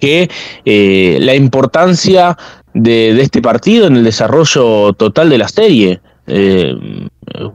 [0.00, 0.28] que
[0.64, 2.36] eh, la importancia
[2.74, 6.00] de, este partido en el desarrollo total de la serie.
[6.28, 6.76] Eh,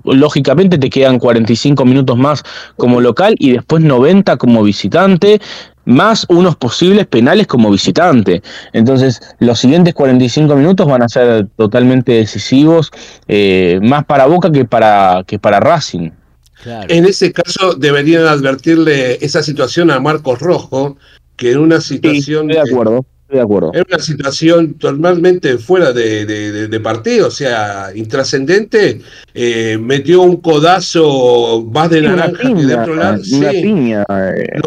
[0.04, 2.44] lógicamente te quedan 45 minutos más
[2.78, 5.40] como local y después 90 como visitante,
[5.86, 8.42] más unos posibles penales como visitante.
[8.72, 12.92] Entonces, los siguientes 45 minutos van a ser totalmente decisivos,
[13.28, 16.12] eh, más para Boca que para, que para Racing.
[16.88, 20.98] En ese caso, deberían advertirle esa situación a Marcos Rojo,
[21.36, 22.48] que en una situación.
[22.48, 23.06] de acuerdo
[23.38, 23.72] de acuerdo.
[23.74, 29.02] Es una situación totalmente fuera de, partido, o sea, intrascendente.
[29.34, 33.22] Eh, metió un codazo más de naranja que de otro lado.
[33.34, 34.06] Una piña.
[34.10, 34.62] Eh.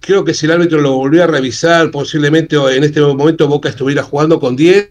[0.00, 4.02] Creo que si el árbitro lo volvió a revisar, posiblemente en este momento Boca estuviera
[4.02, 4.90] jugando con 10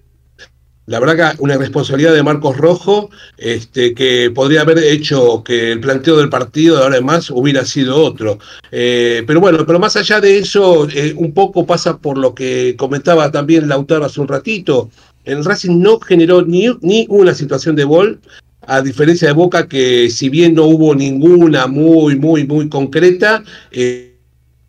[0.90, 5.80] la verdad que una responsabilidad de Marcos Rojo, este, que podría haber hecho que el
[5.80, 8.40] planteo del partido de ahora en más hubiera sido otro.
[8.72, 12.76] Eh, pero bueno, pero más allá de eso, eh, un poco pasa por lo que
[12.76, 14.90] comentaba también Lautaro hace un ratito.
[15.26, 16.68] El Racing no generó ni,
[17.08, 18.20] una situación de gol,
[18.66, 24.16] a diferencia de Boca, que si bien no hubo ninguna muy, muy, muy concreta, eh,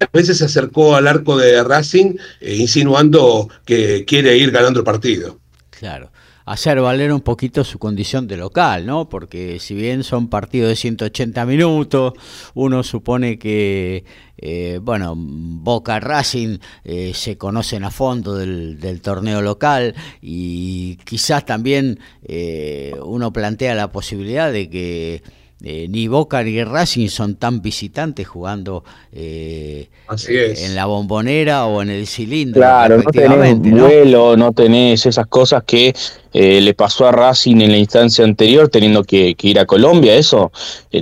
[0.00, 5.39] a veces se acercó al arco de Racing insinuando que quiere ir ganando el partido.
[5.80, 6.12] Claro.
[6.44, 9.08] Hacer valer un poquito su condición de local, ¿no?
[9.08, 12.12] Porque si bien son partidos de 180 minutos,
[12.52, 14.04] uno supone que,
[14.36, 21.46] eh, bueno, Boca Racing eh, se conocen a fondo del, del, torneo local y quizás
[21.46, 25.22] también eh, uno plantea la posibilidad de que
[25.62, 29.88] eh, ni Boca ni Racing son tan visitantes jugando eh,
[30.26, 32.60] en la bombonera o en el cilindro.
[32.60, 35.94] Claro, no tenés vuelo, no tenés esas cosas que
[36.32, 40.50] eh, le pasó a Racing en la instancia anterior teniendo que, ir a Colombia, eso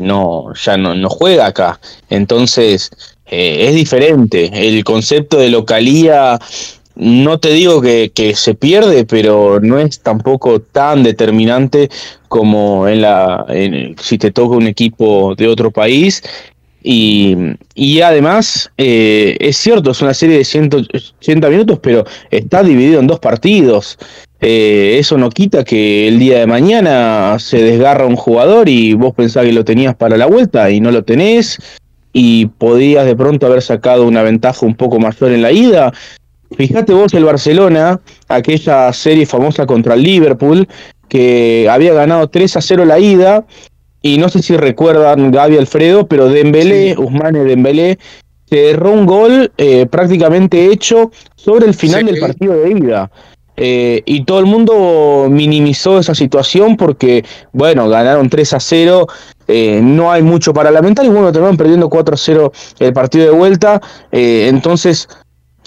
[0.01, 1.79] no ya no, no juega acá.
[2.11, 2.91] Entonces
[3.27, 4.51] es diferente.
[4.55, 6.39] El concepto de localía
[6.99, 11.89] no te digo que, se pierde, pero no es tampoco tan determinante
[12.29, 13.47] como en la
[14.01, 16.23] si te toca un equipo de otro país.
[16.83, 23.07] Y, además, eh, es cierto, es una serie de 180 minutos, pero está dividido en
[23.07, 23.99] dos partidos.
[24.41, 29.15] Eh, eso no quita que el día de mañana se desgarra un jugador y vos
[29.15, 31.59] pensás que lo tenías para la vuelta y no lo tenés
[32.13, 35.93] y podías de pronto haber sacado una ventaja un poco mayor en la ida
[36.57, 40.67] Fíjate vos el Barcelona, aquella serie famosa contra el Liverpool,
[41.09, 43.45] que había ganado 3 a 0 la ida,
[44.01, 47.01] y no sé si recuerdan Gaby Alfredo, pero Dembélé, sí.
[47.01, 47.99] Usmane Dembélé,
[48.49, 53.11] cerró un gol eh, prácticamente hecho sobre el final del partido de ida.
[53.61, 59.07] Eh, y todo el mundo minimizó esa situación porque, bueno, ganaron 3 a 0,
[59.49, 63.25] eh, no hay mucho para lamentar y bueno, terminaron perdiendo 4 a 0 el partido
[63.25, 63.81] de vuelta.
[64.13, 65.09] entonces,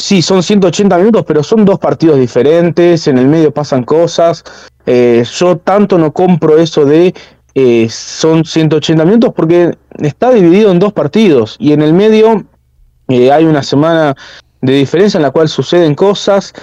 [0.02, 4.44] sí, son 180 minutos, pero son dos partidos diferentes, en el medio pasan cosas.
[4.86, 7.14] Eh, yo tanto no compro eso de
[7.54, 12.46] eh, son 180 minutos porque está dividido en dos partidos y en el medio
[13.10, 14.16] eh, hay una semana
[14.62, 16.54] de diferencia en la cual suceden cosas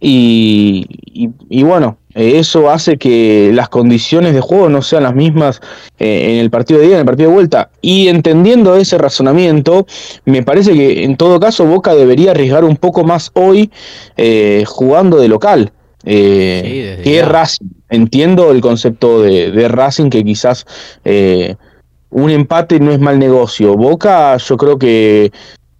[0.00, 0.86] y,
[1.48, 5.60] y bueno, eh, eso hace que las condiciones de juego no sean las mismas
[6.00, 7.70] eh, en el partido de ida, en el partido de vuelta.
[7.80, 9.86] Y entendiendo ese razonamiento,
[10.24, 13.70] me parece que en todo caso Boca debería arriesgar un poco más hoy
[14.16, 15.70] eh, jugando de local.
[16.04, 17.66] que es Racing.
[17.88, 20.66] Entiendo el concepto de, de Racing que quizás
[22.10, 23.76] un empate no es mal negocio.
[23.76, 25.30] Boca, yo creo que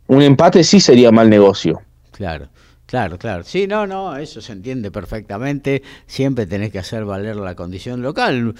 [0.06, 1.80] un empate sí sería mal negocio.
[2.12, 2.48] Claro.
[2.88, 3.44] Claro, claro.
[3.44, 5.82] Sí, no, no, eso se entiende perfectamente.
[6.06, 8.54] Siempre tenés que hacer valer la condición local.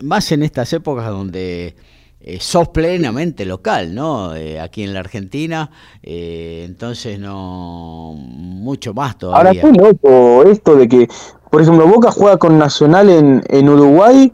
[0.00, 1.76] Más en estas épocas donde
[2.18, 4.34] eh, sos plenamente local, ¿no?
[4.34, 5.70] Eh, aquí en la Argentina,
[6.02, 9.60] eh, entonces no, mucho más todavía.
[9.60, 11.08] Ahora, qué loco esto de que,
[11.50, 14.32] por ejemplo, Boca juega con Nacional en, en Uruguay,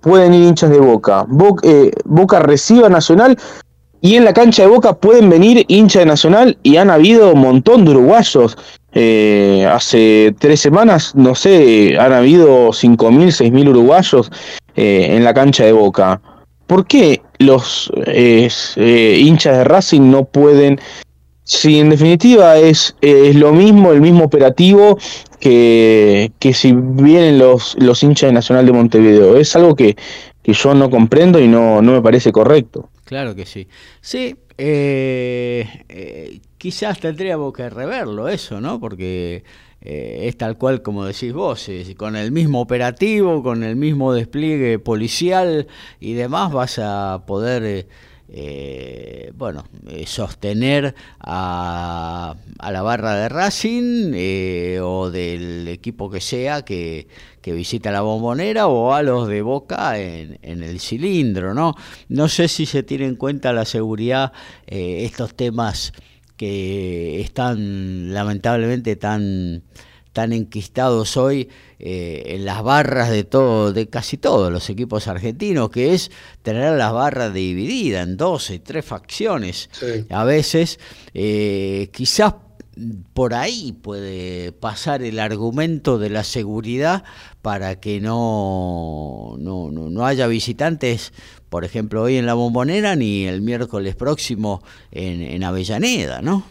[0.00, 1.26] pueden ir hinchas de Boca.
[1.28, 1.68] Boca,
[2.06, 3.36] Boca recibe a Nacional,
[4.02, 7.40] y en la cancha de Boca pueden venir hinchas de Nacional y han habido un
[7.40, 8.56] montón de uruguayos.
[8.92, 14.30] Eh, hace tres semanas, no sé, han habido 5.000, 6.000 uruguayos
[14.74, 16.20] eh, en la cancha de Boca.
[16.66, 18.48] ¿Por qué los eh,
[19.18, 20.80] hinchas de Racing no pueden
[21.44, 24.96] si en definitiva es, es lo mismo, el mismo operativo
[25.40, 29.36] que, que si vienen los, los hinchas de Nacional de Montevideo.
[29.36, 29.96] Es algo que,
[30.44, 32.88] que yo no comprendo y no, no me parece correcto.
[33.10, 33.66] Claro que sí.
[34.00, 38.78] Sí, eh, eh, quizás tendríamos que reverlo eso, ¿no?
[38.78, 39.42] Porque
[39.80, 44.78] eh, es tal cual como decís vos, con el mismo operativo, con el mismo despliegue
[44.78, 45.66] policial
[45.98, 47.88] y demás vas a poder
[49.34, 49.64] bueno,
[50.06, 52.36] sostener a,
[52.70, 54.12] la barra de Racing
[54.82, 57.08] o del equipo que sea que,
[57.42, 61.74] que, visita la bombonera o a los de Boca en, en, el cilindro, ¿no?
[62.08, 64.32] No sé si se tiene en cuenta la seguridad,
[64.66, 65.92] estos temas
[66.40, 69.62] que están lamentablemente tan,
[70.12, 71.48] tan enquistados hoy
[71.78, 76.10] eh, en las barras de todo, de casi todos los equipos argentinos, que es
[76.42, 79.70] tener las barras divididas en dos y tres facciones.
[80.10, 80.78] A veces,
[81.14, 82.34] eh, quizás
[83.12, 87.04] por ahí puede pasar el argumento de la seguridad
[87.42, 91.12] para que no, no, no, haya visitantes,
[91.48, 96.44] por ejemplo, hoy en la bombonera ni el miércoles próximo en, en Avellaneda, ¿no?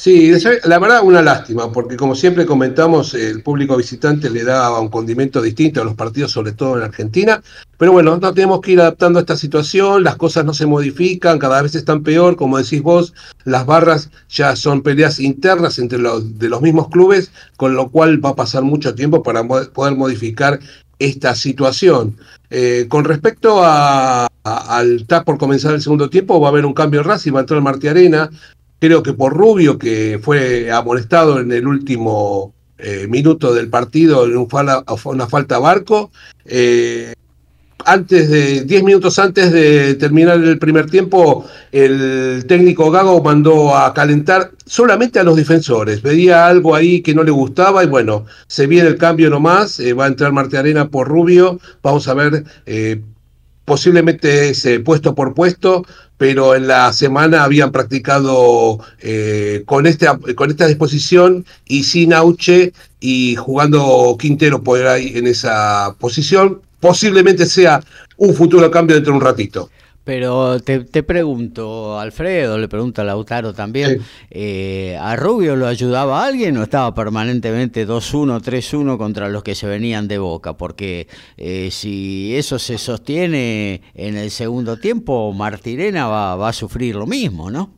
[0.00, 0.30] Sí,
[0.62, 5.42] la verdad una lástima, porque como siempre comentamos, el público visitante le da un condimento
[5.42, 7.42] distinto a los partidos, sobre todo en Argentina.
[7.76, 11.40] Pero bueno, no tenemos que ir adaptando a esta situación, las cosas no se modifican,
[11.40, 16.38] cada vez están peor, como decís vos, las barras ya son peleas internas entre los
[16.38, 20.60] de los mismos clubes, con lo cual va a pasar mucho tiempo para poder modificar
[21.00, 22.16] esta situación.
[22.50, 26.72] Eh, con respecto a, al TAP por comenzar el segundo tiempo, va a haber un
[26.72, 28.30] cambio en y va a entrar Marti Arena,
[28.78, 34.36] creo que por Rubio, que fue amonestado en el último eh, minuto del partido en
[34.36, 36.10] una falta a Barco.
[36.44, 37.12] Eh,
[37.84, 43.94] antes de 10 minutos antes de terminar el primer tiempo, el técnico Gago mandó a
[43.94, 46.02] calentar solamente a los defensores.
[46.02, 49.80] Veía algo ahí que no le gustaba y bueno, se viene el cambio nomás.
[49.80, 51.60] Eh, va a entrar Marte Arena por Rubio.
[51.82, 52.44] Vamos a ver
[53.68, 60.50] posiblemente ese puesto por puesto, pero en la semana habían practicado eh, con, este, con
[60.50, 66.60] esta disposición y sin Auche y jugando Quintero por ahí en esa posición.
[66.80, 67.80] Posiblemente sea
[68.16, 69.70] un futuro cambio dentro de un ratito.
[70.08, 74.00] Pero te, pregunto, Alfredo, le pregunto a Lautaro también,
[74.30, 79.66] eh, ¿a Rubio lo ayudaba alguien o estaba permanentemente 2-1, 3-1 contra los que se
[79.66, 80.56] venían de boca?
[80.56, 86.96] Porque eh, si eso se sostiene en el segundo tiempo, Martirena va, va a sufrir
[86.96, 87.77] lo mismo, ¿no?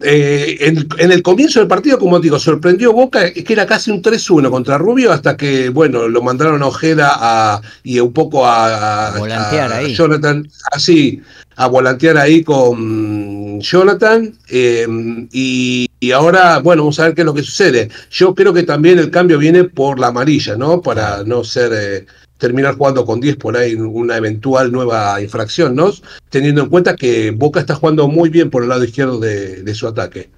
[0.00, 4.50] Eh, en, el comienzo del partido, como digo, sorprendió Boca, que era casi un 3-1
[4.50, 9.72] contra Rubio, hasta que, bueno, lo mandaron a Ojeda a, y un poco a, volantear
[9.72, 9.94] ahí.
[9.94, 11.22] Jonathan, así,
[11.56, 14.34] a volantear ahí con Jonathan.
[14.48, 14.86] Eh,
[15.32, 17.88] y, y, ahora, bueno, vamos a ver qué es lo que sucede.
[18.10, 20.82] Yo creo que también el cambio viene por la amarilla, ¿no?
[20.82, 21.72] Para no ser.
[21.72, 22.06] Eh,
[22.38, 25.90] terminar jugando con 10 por ahí una eventual nueva infracción, ¿no?
[26.28, 29.86] Teniendo en cuenta que Boca está jugando muy bien por el lado izquierdo de, su
[29.86, 30.30] ataque.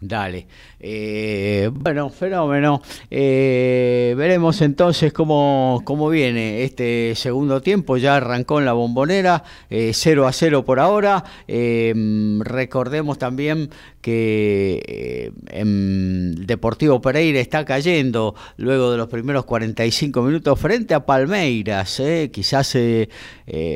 [0.00, 0.46] Dale.
[0.80, 2.82] Eh, bueno, fenómeno.
[3.10, 7.96] Eh, veremos entonces cómo, cómo viene este segundo tiempo.
[7.96, 11.24] Ya arrancó en la bombonera, 0 eh, a 0 por ahora.
[11.48, 13.70] recordemos también
[14.04, 22.02] que en Deportivo Pereira está cayendo luego de los primeros 45 minutos frente a Palmeiras,
[22.30, 22.76] quizás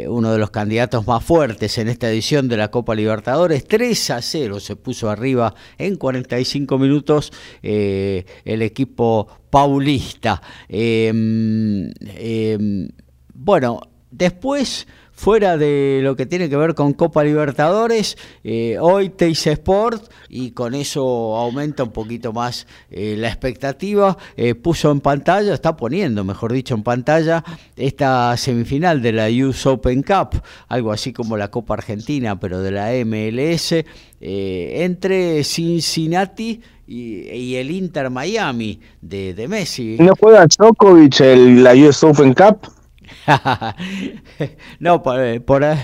[0.06, 3.66] uno de los candidatos más fuertes en esta edición de la Copa Libertadores.
[3.66, 10.42] 3 a 0 se puso arriba en 45 minutos eh, el equipo paulista.
[10.68, 12.88] Em, em,
[13.34, 14.86] bueno, después
[15.18, 20.52] fuera de lo que tiene que ver con Copa Libertadores, eh, hoy Teis Sport, y
[20.52, 21.02] con eso
[21.36, 24.16] aumenta un poquito más eh, la expectativa,
[24.62, 27.42] puso en pantalla, está poniendo, mejor dicho, en pantalla
[27.76, 32.70] esta semifinal de la US Open Cup, algo así como la Copa Argentina, pero de
[32.70, 33.74] la MLS,
[34.20, 39.96] entre Cincinnati y, el Inter Miami de, de Messi.
[39.98, 42.77] ¿No juega Djokovic el, la US Open Cup?
[44.80, 45.42] no, eh,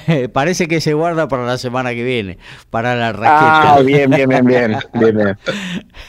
[0.09, 2.39] eh, parece que se guarda para la semana que viene,
[2.70, 3.75] para la raqueta.
[3.75, 4.77] Ah, bien, bien, bien, bien.
[4.95, 5.37] bien,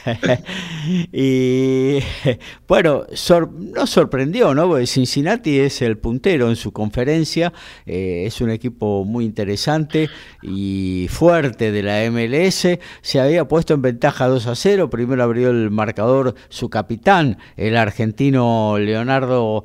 [1.12, 1.98] y
[2.66, 3.04] bueno,
[3.74, 4.68] no sorprendió, ¿no?
[4.68, 7.52] Porque Cincinnati es el puntero en su conferencia,
[7.84, 10.08] eh, es un equipo muy interesante
[10.42, 12.78] y fuerte de la MLS.
[13.02, 17.76] Se había puesto en ventaja 2 a 0, primero abrió el marcador su capitán, el
[17.76, 19.64] argentino Leonardo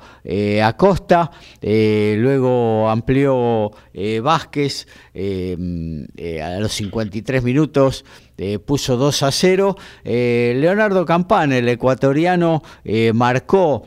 [0.64, 1.32] Acosta.
[1.62, 8.06] Eh, luego amplió eh, Vázquez eh, a los 53 minutos,
[8.66, 9.76] puso 2 a 0.
[10.04, 12.64] Leonardo Campana, el ecuatoriano,
[13.14, 13.84] marcó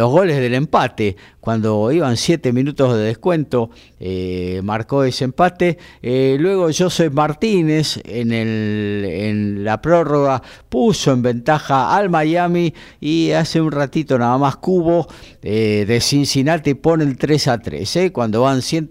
[0.00, 5.78] los goles del empate cuando iban siete minutos de descuento, eh, marcó ese empate.
[6.02, 13.30] Eh, luego Joseph Martínez en, el, en la prórroga puso en ventaja al Miami y
[13.30, 15.08] hace un ratito nada más Cubo
[15.40, 18.10] de Cincinnati pone el 3 a 3.
[18.12, 18.90] Cuando van 100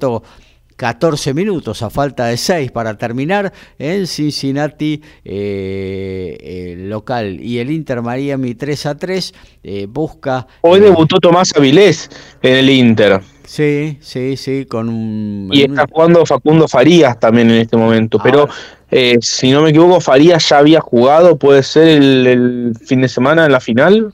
[0.79, 6.37] 14 minutos a falta de 6 para terminar en Cincinnati eh,
[6.71, 12.09] el local y el Inter Miami 3 a 3 eh, busca hoy debutó Tomás Avilés
[12.41, 13.19] en el Inter.
[13.45, 18.47] Sí sí sí con un y está jugando Facundo Farías también en este momento pero
[18.89, 23.45] eh, si no me equivoco Farías ya había jugado puede ser el fin de semana
[23.45, 24.13] en la final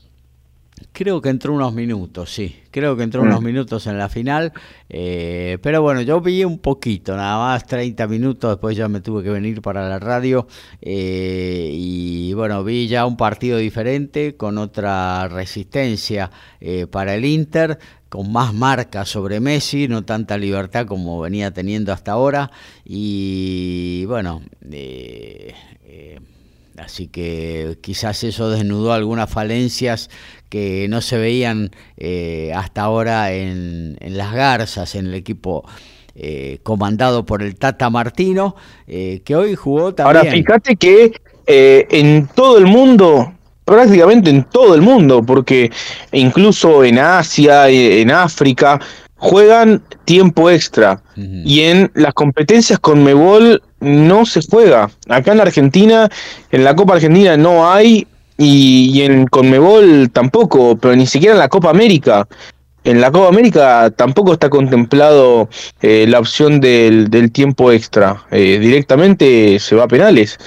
[0.96, 2.56] Creo que entró unos minutos, sí.
[2.70, 3.44] Creo que entró unos mm.
[3.44, 4.54] minutos en la final.
[4.88, 8.52] Eh, pero bueno, yo vi un poquito, nada más 30 minutos.
[8.52, 10.46] Después ya me tuve que venir para la radio.
[10.80, 16.30] Eh, y bueno, vi ya un partido diferente, con otra resistencia
[16.62, 17.78] eh, para el Inter,
[18.08, 22.50] con más marca sobre Messi, no tanta libertad como venía teniendo hasta ahora.
[22.86, 24.40] Y bueno,
[26.78, 30.10] Así que quizás eso desnudó algunas falencias
[30.48, 35.64] que no se veían eh, hasta ahora en, las garzas, en el equipo
[36.14, 38.56] eh, comandado por el Tata Martino,
[38.86, 40.16] eh, que hoy jugó también.
[40.16, 41.12] Ahora fíjate que
[41.48, 43.32] en todo el mundo,
[43.64, 45.70] prácticamente en todo el mundo, porque
[46.12, 48.80] incluso en Asia, en África,
[49.26, 51.02] juegan tiempo extra.
[51.16, 54.90] Y en las competencias con Mebol no se juega.
[55.08, 56.08] Acá en la Argentina,
[56.52, 58.06] en la Copa Argentina no hay,
[58.38, 62.28] y, en Conmebol tampoco, pero ni siquiera en la Copa América.
[62.84, 65.48] En la Copa América tampoco está contemplado
[65.82, 68.24] eh, la opción del, tiempo extra.
[68.30, 70.38] Eh, directamente se va a penales.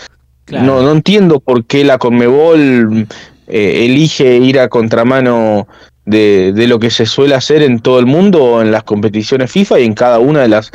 [0.47, 3.07] No, no entiendo por qué la Conmebol
[3.47, 5.67] eh, elige ir a contramano
[6.09, 9.79] de, de, lo que se suele hacer en todo el mundo, en las competiciones FIFA
[9.79, 10.71] y en cada una de las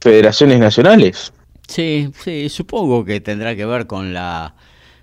[0.00, 1.32] federaciones nacionales.
[1.66, 4.54] Sí, sí, supongo que tendrá que ver con la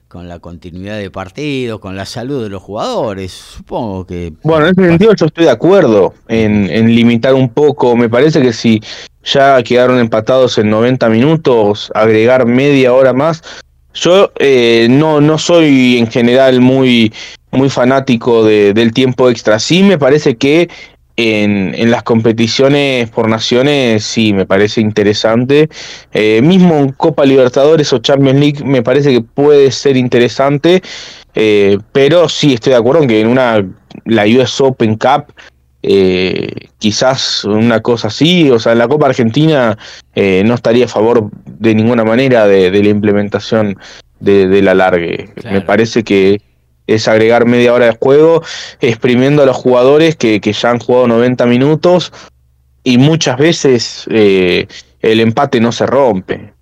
[0.07, 4.31] con la continuidad de partidos, con la salud de los jugadores, supongo que...
[4.43, 8.41] Bueno, en ese sentido yo estoy de acuerdo en, en limitar un poco, me parece
[8.41, 8.81] que si
[9.25, 13.43] ya quedaron empatados en 90 minutos, agregar media hora más,
[13.93, 17.11] yo eh, no, no soy en general muy,
[17.55, 20.69] muy fanático de, del tiempo extra, sí me parece que
[21.17, 25.69] en, en, las competiciones por naciones sí me parece interesante.
[26.13, 30.81] Eh, mismo en Copa Libertadores o Champions League me parece que puede ser interesante.
[31.33, 33.65] Eh, pero sí estoy de acuerdo en que en una
[34.05, 35.33] la US Open Cup
[35.83, 36.49] eh,
[36.79, 39.77] quizás una cosa así, o sea, en la Copa Argentina
[40.15, 43.77] no estaría a favor de ninguna manera de, la implementación
[44.19, 45.29] de, de la largue.
[45.43, 46.41] Me parece que
[46.87, 48.43] es agregar media hora de juego,
[48.79, 52.11] exprimiendo a los jugadores que, ya han jugado 90 minutos
[52.83, 54.67] y muchas veces eh,
[55.01, 56.53] el empate no se rompe.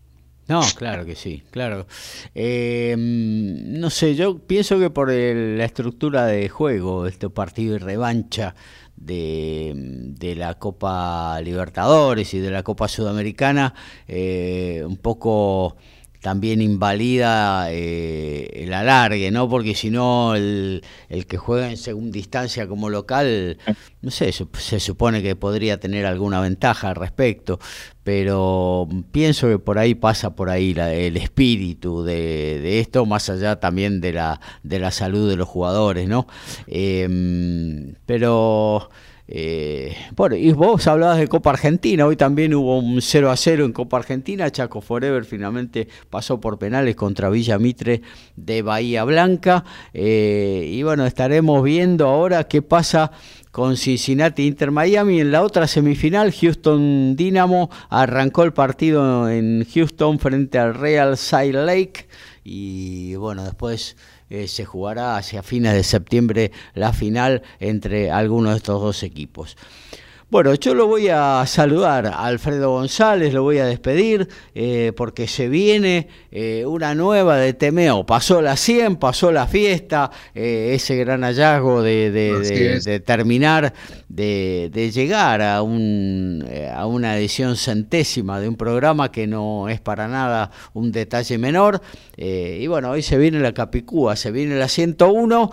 [0.47, 1.88] No, claro que sí, claro.
[2.36, 8.53] Eh, no sé, yo pienso que por la estructura de juego, este partido y revancha
[8.95, 13.74] de, de, la Copa Libertadores y de la Copa Sudamericana,
[14.07, 15.78] eh, un poco
[16.24, 19.49] también invalida eh, el alargue, ¿no?
[19.49, 23.57] Porque si no, el, el, que juega en segunda instancia como local,
[24.01, 27.59] no sé, se, supone que podría tener alguna ventaja al respecto,
[28.05, 33.59] pero pienso que por ahí pasa por ahí el espíritu de, de, esto, más allá
[33.59, 36.26] también de la, de la salud de los jugadores, ¿no?
[36.67, 38.89] Em, pero
[39.36, 43.65] eh, bueno, y vos hablabas de Copa Argentina, hoy también hubo un 0 a 0
[43.65, 48.03] en Copa Argentina, Chaco Forever finalmente pasó por penales contra Villa Mitre
[48.36, 53.11] de Bahía Blanca, eh, y bueno, estaremos viendo ahora qué pasa
[53.49, 55.19] con Cincinnati Inter Miami.
[55.19, 61.55] En la otra semifinal, Houston Dynamo arrancó el partido en Houston frente al Real Salt
[61.55, 62.07] Lake
[62.43, 63.95] y bueno, después
[64.30, 69.57] eh, se jugará hacia fines de septiembre la final entre algunos de estos dos equipos.
[70.34, 75.27] Bueno, yo lo voy a saludar a Alfredo González, lo voy a despedir, eh, porque
[75.27, 78.03] se viene eh, una nueva de Temeo.
[78.07, 83.75] Pasó la 100, pasó la fiesta, eh, ese gran hallazgo de, terminar,
[84.09, 86.43] de, llegar a, un,
[86.75, 91.79] a una edición centésima de un programa que no es para nada un detalle menor.
[92.17, 95.51] y bueno, hoy se viene la Capicúa, se viene la 101.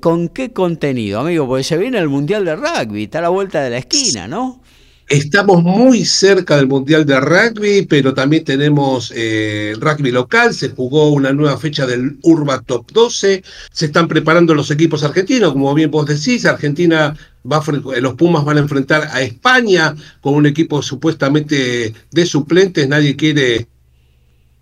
[0.00, 1.46] ¿Con qué contenido, amigo?
[1.46, 4.21] Porque se viene el Mundial de Rugby, está a la vuelta de la esquina.
[4.28, 4.60] ¿No?
[5.08, 10.54] Estamos muy cerca del Mundial de Rugby, pero también tenemos eh, rugby local.
[10.54, 13.42] Se jugó una nueva fecha del Urba Top 12.
[13.70, 16.46] Se están preparando los equipos argentinos, como bien vos decís.
[16.46, 17.14] Argentina
[17.44, 17.62] va
[18.00, 22.88] los Pumas van a enfrentar a España con un equipo supuestamente de suplentes.
[22.88, 23.66] Nadie quiere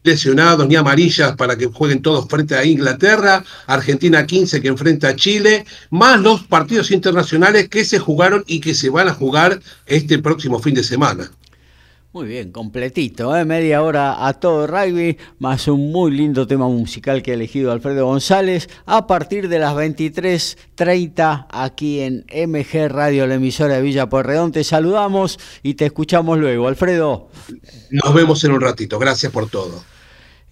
[0.02, 5.16] lesionados ni amarillas para que jueguen todos frente a Inglaterra, Argentina 15 que enfrenta a
[5.16, 10.18] Chile, más los partidos internacionales que se jugaron y que se van a jugar este
[10.18, 11.30] próximo fin de semana.
[12.12, 13.44] Muy bien, completito, ¿eh?
[13.44, 18.04] media hora a todo rugby, más un muy lindo tema musical que ha elegido Alfredo
[18.04, 24.50] González a partir de las 23.30 aquí en MG Radio, la emisora de Villa Pueyrredón.
[24.50, 26.66] Te saludamos y te escuchamos luego.
[26.66, 27.28] Alfredo.
[27.90, 29.80] Nos vemos en un ratito, gracias por todo.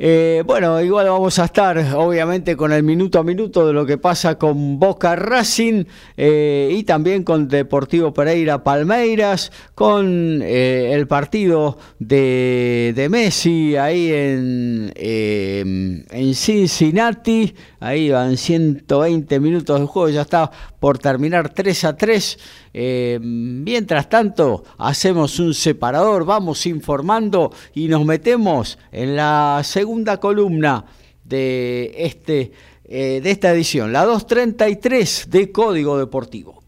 [0.01, 3.99] Eh, bueno, igual vamos a estar obviamente con el minuto a minuto de lo que
[3.99, 5.87] pasa con Boca Racing
[6.17, 14.13] eh, y también con Deportivo Pereira Palmeiras, con eh, el partido de, de, Messi ahí
[14.13, 21.97] en, en Cincinnati, ahí van 120 minutos de juego, ya está por terminar 3 a
[21.97, 22.39] 3.
[22.75, 30.85] Eh, mientras tanto, hacemos un separador, vamos informando y nos metemos en la segunda columna
[31.25, 32.53] de, este,
[32.85, 36.63] eh, de esta edición, la 233 de Código Deportivo.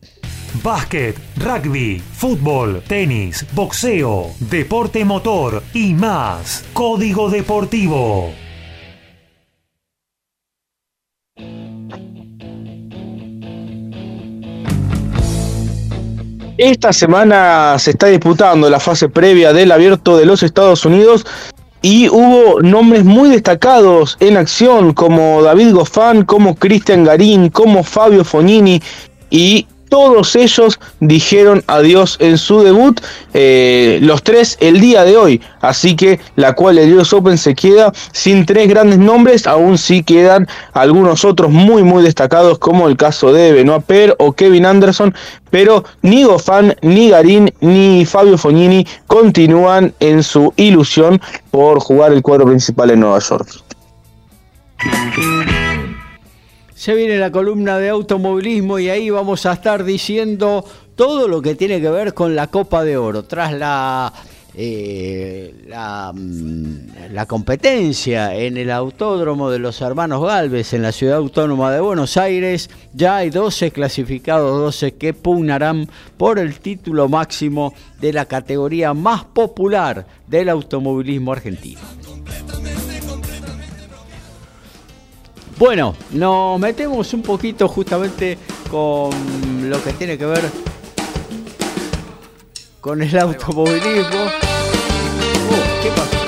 [0.63, 6.65] Básquet, rugby, fútbol, tenis, boxeo, deporte motor y más.
[6.73, 8.33] Código Deportivo.
[16.63, 21.25] Esta semana se está disputando la fase previa del abierto de los Estados Unidos
[21.81, 28.27] y hubo nombres muy destacados en acción como David Goffin, como Cristian Garín, como Fabio
[28.27, 28.83] Fognini
[29.31, 32.99] y todos ellos dijeron adiós en su debut,
[33.35, 35.43] eh, los tres el día de hoy.
[35.61, 40.03] Así que la cual el US Open se queda sin tres grandes nombres, aún sí
[40.03, 45.15] quedan algunos otros muy muy destacados como el caso de Benoit Per o Kevin Anderson,
[45.51, 51.21] pero ni Goffin, ni Garín, ni Fabio Fognini continúan en su ilusión
[51.51, 53.49] por jugar el cuadro principal en Nueva York.
[56.81, 60.65] Se viene la columna de automovilismo y ahí vamos a estar diciendo
[60.95, 63.25] todo lo que tiene que ver con la Copa de Oro.
[63.25, 64.11] Tras la,
[64.55, 65.55] eh,
[66.15, 71.81] mm, la, competencia en el autódromo de los hermanos Galvez en la ciudad autónoma de
[71.81, 78.25] Buenos Aires, ya hay 12 clasificados, 12 que pugnarán por el título máximo de la
[78.25, 81.83] categoría más popular del automovilismo argentino.
[85.61, 88.39] Bueno, nos metemos un poquito justamente
[88.71, 89.11] con
[89.69, 90.41] lo que tiene que ver
[92.81, 94.25] con el automovilismo.
[95.51, 96.20] Uh, ¿Qué pasó?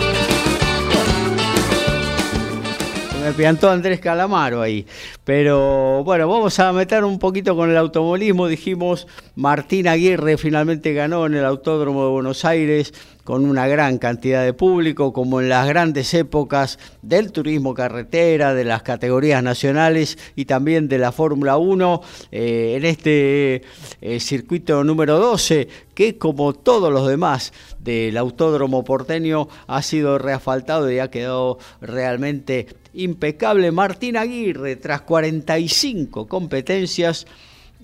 [3.23, 4.85] Me piantó Andrés Calamaro ahí.
[5.25, 8.49] Pero bueno, vamos a meter un poquito con el automovilismo.
[8.49, 9.07] Dijimos,
[9.37, 12.93] Martín Aguirre finalmente ganó en el Autódromo de Buenos Aires
[13.23, 18.65] con una gran cantidad de público, como en las grandes épocas del turismo carretera, de
[18.65, 22.03] las categorías nacionales y también de la Fórmula 1,
[22.33, 23.63] eh, en este
[24.01, 30.91] eh, circuito número 12, que como todos los demás del autódromo porteño ha sido reasfaltado
[30.91, 33.71] y ha quedado realmente impecable.
[33.73, 37.27] Martín Aguirre, tras 45 competencias,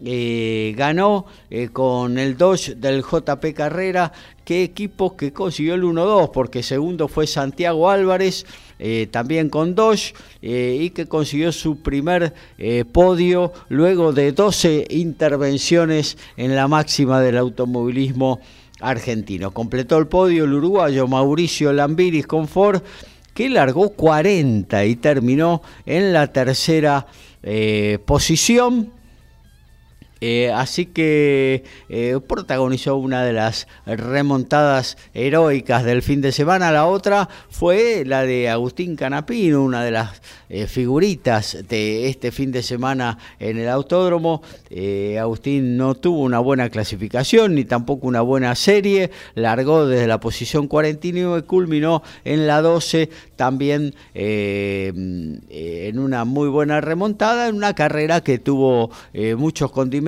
[0.05, 4.13] eh, ganó eh, con el Dodge del JP Carrera.
[4.45, 6.31] ¿Qué equipo que consiguió el 1-2?
[6.31, 8.47] Porque segundo fue Santiago Álvarez,
[8.79, 12.33] eh, también con Dodge, y que consiguió su primer
[12.93, 18.41] podio luego de 12 intervenciones en la máxima del automovilismo
[18.81, 19.51] argentino.
[19.51, 22.83] Completó el podio el uruguayo Mauricio Lambiris con Ford
[23.39, 27.07] que largó 40 y terminó en la tercera
[28.05, 28.91] posición.
[30.21, 36.73] Eh, así que eh, protagonizó una de las remontadas heroicas del fin de semana.
[36.73, 42.51] La otra fue la de Agustín Canapino, una de las eh, figuritas de este fin
[42.51, 44.43] de semana en el autódromo.
[45.21, 49.11] Agustín no tuvo una buena clasificación ni tampoco una buena serie.
[49.35, 56.81] Largó desde la posición 49 y culminó en la 12, también en una muy buena
[56.81, 58.91] remontada, en una carrera que tuvo
[59.37, 60.08] muchos condimentos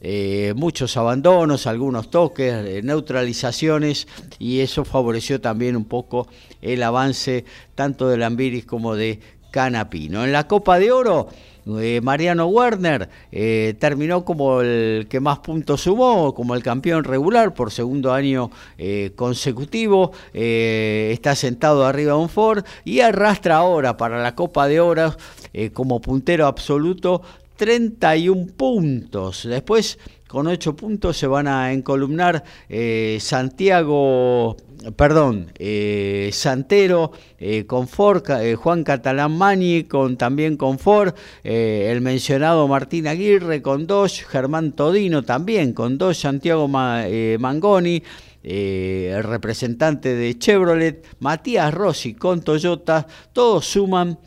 [0.00, 4.08] eh, muchos abandonos, algunos toques, eh, neutralizaciones
[4.38, 6.26] y eso favoreció también un poco
[6.62, 7.44] el avance
[7.74, 10.24] tanto de Lambiris como de Canapino.
[10.24, 11.28] En la Copa de Oro,
[11.66, 13.08] eh, Mariano Werner
[13.78, 18.50] terminó como el que más puntos sumó, como el campeón regular por segundo año
[19.16, 20.12] consecutivo.
[20.32, 25.14] está sentado arriba de un Ford y arrastra ahora para la Copa de Oro
[25.74, 27.22] como puntero absoluto
[27.60, 29.44] 31 puntos.
[29.44, 32.42] Después con 8 puntos se van a encolumnar
[33.18, 34.56] Santiago
[34.96, 42.00] perdón, eh, Santero eh, con Ford, eh, Juan Catalán Mani con, también con Ford, el
[42.00, 48.02] mencionado Martín Aguirre con dos, Germán Todino también con dos, Santiago Mangoni,
[48.42, 54.18] el representante de Chevrolet, Matías Rossi con Toyota, todos suman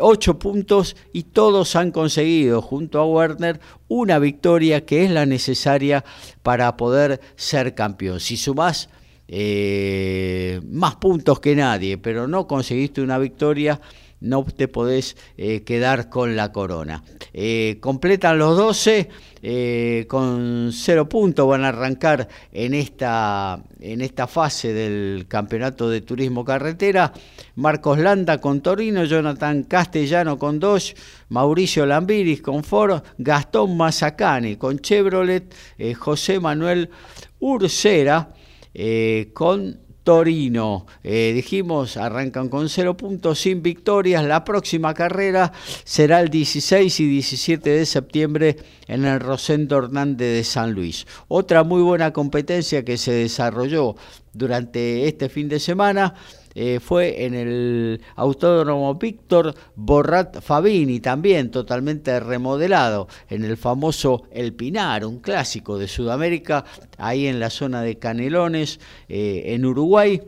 [0.00, 6.04] ocho puntos y todos han conseguido junto a Werner una victoria que es la necesaria
[6.42, 8.20] para poder ser campeón.
[8.20, 8.88] Si sumás
[9.32, 13.80] eh, más puntos que nadie, pero no conseguiste una victoria,
[14.18, 17.04] no te podés eh, quedar con la corona.
[17.32, 19.08] Eh, completan los 12
[20.06, 26.44] con cero puntos, van a arrancar en esta, en esta fase del campeonato de turismo
[26.44, 27.12] carretera.
[27.54, 30.94] Marcos Landa con Torino, Jonathan Castellano con dos,
[31.28, 35.54] Mauricio Lambiris con Foro, Gastón Mazacane con Chevrolet,
[35.96, 36.90] José Manuel
[37.40, 38.34] Ursera
[38.74, 39.80] eh, con
[40.10, 40.86] Torino.
[41.04, 44.24] Eh, dijimos, arrancan con cero puntos sin victorias.
[44.24, 45.52] La próxima carrera
[45.84, 48.56] será el 16 y 17 de septiembre
[48.88, 51.06] en el Rosendo Hernández de San Luis.
[51.28, 53.94] Otra muy buena competencia que se desarrolló
[54.32, 56.16] durante este fin de semana
[56.54, 64.54] eh, fue en el Autódromo Víctor Borrat Fabini, también totalmente remodelado, en el famoso El
[64.54, 66.64] Pinar, un clásico de Sudamérica,
[66.98, 70.20] ahí en la zona de Canelones, eh, en Uruguay.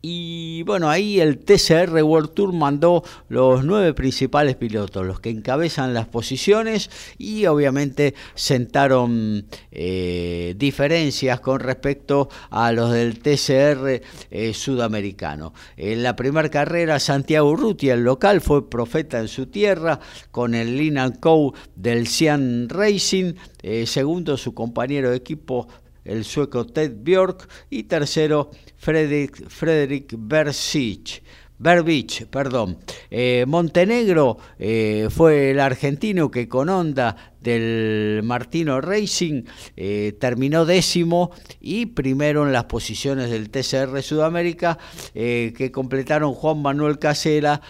[0.00, 5.92] Y bueno, ahí el TCR World Tour mandó los nueve principales pilotos, los que encabezan
[5.92, 6.88] las posiciones
[7.18, 15.52] y obviamente sentaron eh, diferencias con respecto a los del TCR eh, sudamericano.
[15.76, 19.98] En la primera carrera, Santiago Ruti, el local, fue profeta en su tierra
[20.30, 23.34] con el Linan Co del Cian Racing.
[23.62, 25.66] Eh, segundo, su compañero de equipo
[26.08, 30.14] el sueco Ted Bjork y tercero Frederick, Frederick
[31.60, 32.78] Berbich, perdón.
[33.10, 39.42] Eh, Montenegro eh, fue el argentino que con onda del Martino Racing
[39.76, 44.78] eh, terminó décimo y primero en las posiciones del TCR Sudamérica
[45.12, 47.60] que completaron Juan Manuel Casela,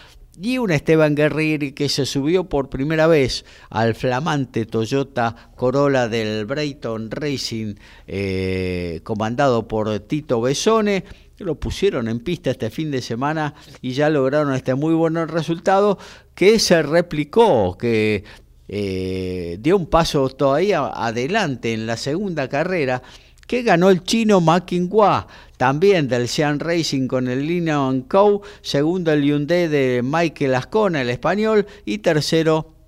[0.40, 6.46] y un Esteban Guerrieri que se subió por primera vez al flamante Toyota Corolla del
[6.46, 7.74] Brayton Racing,
[8.06, 11.04] eh, comandado por Tito Besone.
[11.38, 15.98] Lo pusieron en pista este fin de semana y ya lograron este muy buen resultado
[16.34, 18.24] que se replicó, que
[18.68, 23.02] eh, dio un paso todavía adelante en la segunda carrera
[23.48, 25.26] que ganó el chino Ma Qinghua,
[25.58, 31.10] también del Sean Racing con el Lino Co, segundo el Hyundai de Michael Ascona, el
[31.10, 32.78] español, y tercero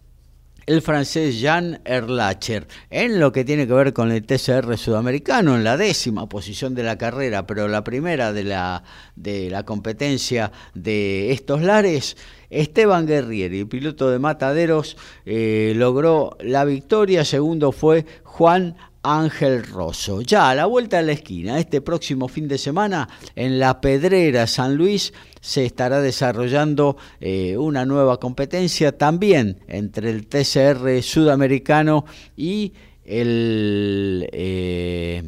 [0.67, 2.69] el francés Jan Erlacher.
[2.91, 6.85] En lo que tiene que ver con el TCR sudamericano, en la décima posición de
[6.85, 8.85] la carrera, pero la primera de la,
[9.17, 12.17] de la competencia de estos lares,
[12.51, 14.97] Esteban Guerrieri, piloto de Mataderos,
[15.27, 17.25] eh, logró la victoria.
[17.25, 20.21] Segundo fue Juan Ángel Rosso.
[20.21, 24.47] Ya a la vuelta de la esquina, este próximo fin de semana, en La Pedrera,
[24.47, 32.05] San Luis, se estará desarrollando eh, una nueva competencia también entre el TCR sudamericano
[32.37, 32.73] y
[33.05, 34.29] el...
[34.33, 35.23] Eh,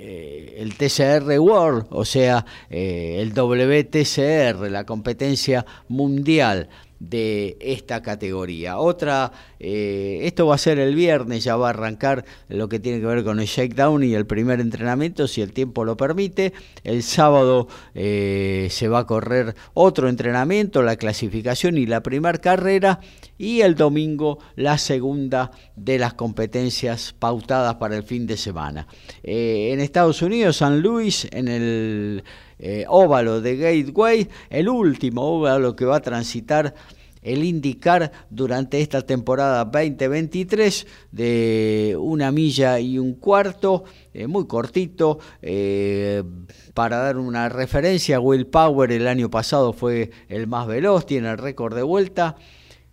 [0.00, 6.68] eh, el TCR World, o sea, el WTCR, la competencia mundial
[7.00, 8.78] de esta categoría.
[8.78, 13.00] Otra, eh, esto va a ser el viernes, ya va a arrancar lo que tiene
[13.00, 16.52] que ver con el shakedown y el primer entrenamiento, si el tiempo lo permite.
[16.84, 23.00] El sábado eh, se va a correr otro entrenamiento, la clasificación y la primera carrera.
[23.40, 28.88] Y el domingo la segunda de las competencias pautadas para el fin de semana.
[29.22, 32.24] Eh, en Estados Unidos, San Luis, en el
[32.58, 36.74] eh, óvalo de Gateway, el último óvalo que va a transitar
[37.22, 43.84] el indicar durante esta temporada 2023 de una milla y un cuarto,
[44.14, 45.18] eh, muy cortito.
[45.42, 46.22] Eh,
[46.74, 51.38] para dar una referencia, Will Power el año pasado fue el más veloz, tiene el
[51.38, 52.36] récord de vuelta.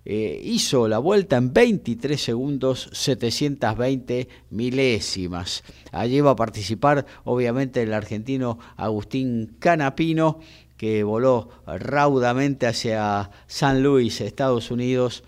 [0.08, 5.64] Eh, hizo la vuelta en 23 segundos 720 milésimas.
[5.92, 10.40] Allí va a participar obviamente el argentino Agustín Canapino
[10.78, 15.24] que voló raudamente hacia San Luis, Estados Unidos,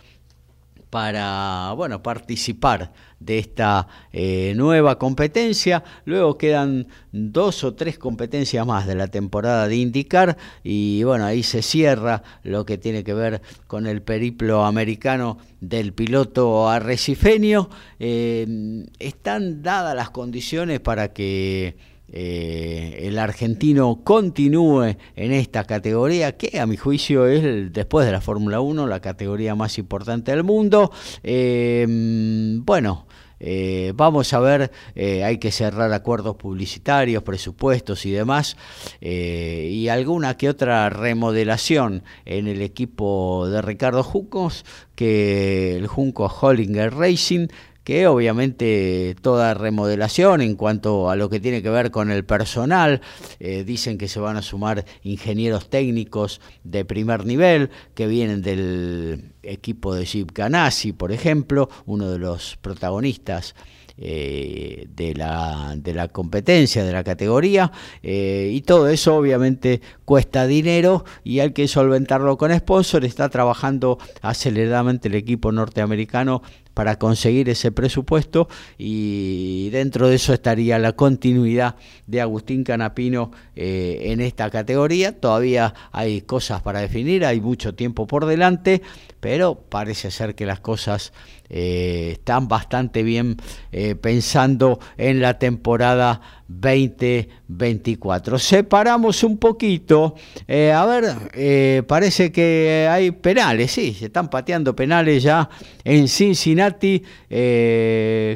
[0.90, 5.84] para bueno, participar de esta eh, nueva competencia.
[6.06, 11.44] Luego quedan dos o tres competencias más de la temporada de IndyCar y bueno, ahí
[11.44, 17.70] se cierra lo que tiene que ver con el periplo americano del piloto arrecifeño.
[18.00, 21.76] Eh, están dadas las condiciones para que
[22.10, 28.22] eh, el argentino continúe en esta categoría, que a mi juicio es, después de la
[28.22, 30.92] Fórmula 1, la categoría más importante del mundo.
[31.24, 33.07] Bueno,
[33.40, 38.58] eh, vamos a ver, hay que cerrar acuerdos publicitarios, presupuestos y demás,
[39.02, 44.66] y alguna que otra remodelación en el equipo de Ricardo Juncos,
[44.96, 47.48] que el Junco Hollinger Racing,
[47.88, 53.00] que obviamente toda remodelación en cuanto a lo que tiene que ver con el personal,
[53.40, 59.32] eh, dicen que se van a sumar ingenieros técnicos de primer nivel que vienen del
[59.42, 63.56] equipo de Jeep Ganassi, por ejemplo, uno de los protagonistas
[63.98, 67.72] eh, de, la, de, la, competencia, de la categoría,
[68.04, 73.06] eh, y todo eso obviamente cuesta dinero y hay que solventarlo con sponsor.
[73.06, 76.44] Está trabajando aceleradamente el equipo norteamericano
[76.78, 78.48] para conseguir ese presupuesto
[78.78, 81.76] y dentro de eso estaría la continuidad
[82.06, 85.20] de Agustín Canapino eh, en esta categoría.
[85.20, 88.84] Todavía hay cosas para definir, hay mucho tiempo por delante,
[89.20, 91.14] pero parece ser que las cosas
[91.50, 93.38] eh, están bastante bien
[93.72, 98.40] eh, pensando en la temporada 2024.
[98.40, 100.16] Separamos un poquito,
[100.48, 105.50] eh, a ver, parece que hay penales, sí, se están pateando penales ya
[105.84, 107.04] en Cincinnati,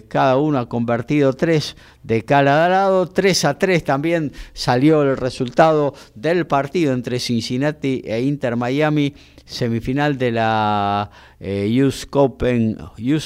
[0.07, 5.93] cada uno ha convertido tres de cada lado, 3 a 3 también salió el resultado
[6.16, 9.14] del partido entre Cincinnati e Inter Miami
[9.45, 12.78] semifinal de la eh, US, Open,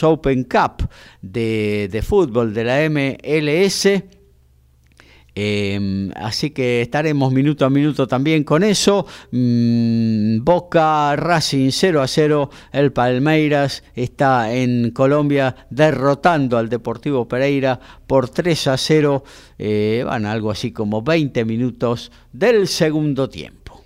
[0.01, 0.89] Open Cup
[1.21, 3.87] de, de, fútbol de la MLS.
[5.35, 9.05] Em, así que estaremos minuto a minuto también con eso.
[9.31, 12.49] Mm, Boca Racing 0 a 0.
[12.71, 19.23] El Palmeiras está en Colombia derrotando al Deportivo Pereira por 3 a 0.
[19.59, 23.81] Eh, van algo así como 20 minutos del segundo tiempo.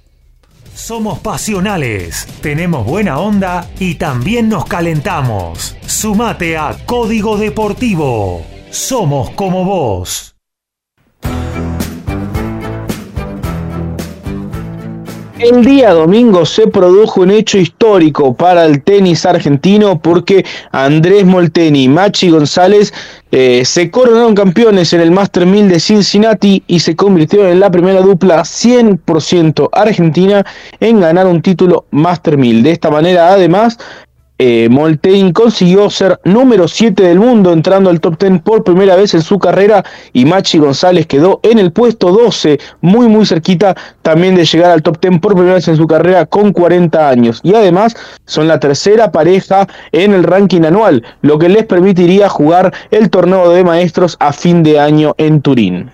[0.76, 5.76] Somos pasionales, tenemos buena onda y también nos calentamos.
[5.86, 8.46] Sumate a Código Deportivo.
[8.70, 10.39] Somos como vos.
[15.40, 21.84] El día domingo se produjo un hecho histórico para el tenis argentino porque Andrés Molteni
[21.86, 22.94] y Machi González
[23.32, 27.72] eh, se coronaron campeones en el Master 1000 de Cincinnati y se convirtieron en la
[27.72, 30.46] primera dupla 100% argentina
[30.82, 32.62] en ganar un título Master 1000.
[32.62, 33.78] De esta manera, además,
[34.42, 39.14] eh, Moltein consiguió ser número 7 del mundo entrando al top 10 por primera vez
[39.14, 39.84] en su carrera
[40.14, 44.82] y Machi González quedó en el puesto 12, muy muy cerquita también de llegar al
[44.82, 48.62] top 10 por primera vez en su carrera con 40 años y además son la
[48.62, 54.16] tercera pareja en el ranking anual, lo que les permitiría jugar el torneo de maestros
[54.22, 55.92] a fin de año en Turín.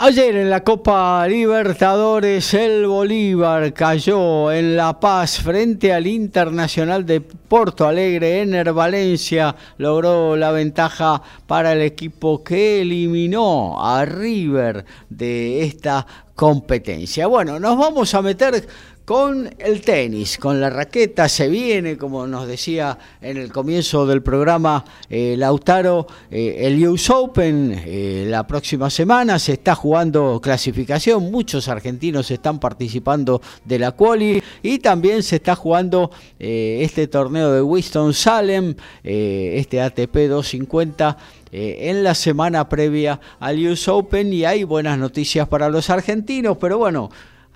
[0.00, 7.20] Ayer en la Copa Libertadores el Bolívar cayó en La Paz frente al Internacional de
[7.20, 8.42] Porto Alegre.
[8.42, 17.26] Ener Valencia logró la ventaja para el equipo que eliminó a River de esta competencia.
[17.26, 18.68] Bueno, nos vamos a meter
[19.08, 24.22] con el tenis, con la raqueta, se viene, como nos decía en el comienzo del
[24.22, 31.30] programa eh, Lautaro, eh, el US Open eh, la próxima semana, se está jugando clasificación,
[31.30, 37.62] muchos argentinos están participando de la quali y también se está jugando este torneo de
[37.62, 41.16] Winston Salem, este ATP 250
[41.50, 46.76] en la semana previa al US Open y hay buenas noticias para los argentinos, pero
[46.76, 47.08] bueno,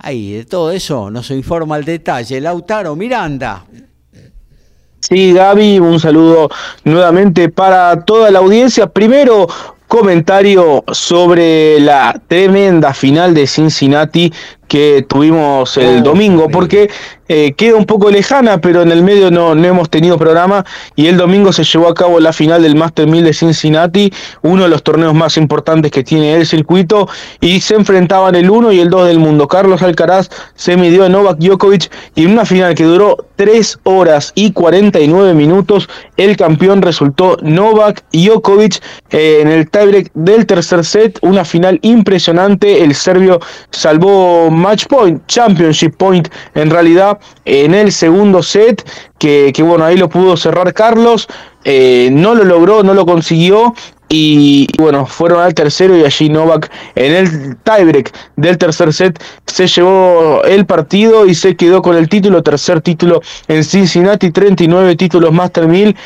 [0.05, 3.65] Ahí, de todo eso nos informa al detalle Lautaro Miranda.
[4.99, 6.51] Sí, Gaby, un saludo
[6.83, 8.89] nuevamente para toda la audiencia.
[8.89, 9.47] Primero,
[9.87, 14.33] comentario sobre la tremenda final de Cincinnati
[14.73, 16.89] que tuvimos el Oh, domingo, porque
[17.29, 20.65] eh, queda un poco lejana, pero en el medio no, no hemos tenido programa
[20.97, 24.11] y el domingo se llevó a cabo la final del Master 1000 de Cincinnati,
[24.41, 27.07] uno de los torneos más importantes que tiene el circuito,
[27.39, 29.47] y se enfrentaban el 1 y el 2 del mundo.
[29.47, 34.33] Carlos Alcaraz se midió a Novak Djokovic y en una final que duró 3 horas
[34.35, 41.19] y 49 minutos, el campeón resultó Novak Djokovic eh, en el tiebreak del tercer set,
[41.21, 43.39] una final impresionante, el serbio
[43.71, 48.89] salvó match point, championship point en realidad en el segundo set,
[49.19, 51.29] que, bueno, ahí lo pudo cerrar Carlos,
[51.65, 53.75] eh, no lo logró, no lo consiguió.
[54.15, 59.19] Y, y bueno, fueron al tercero y allí Novak en el tiebreak del tercer set
[59.47, 64.97] se llevó el partido y se quedó con el título, tercer título en Cincinnati, 39
[64.97, 65.97] títulos Master 1000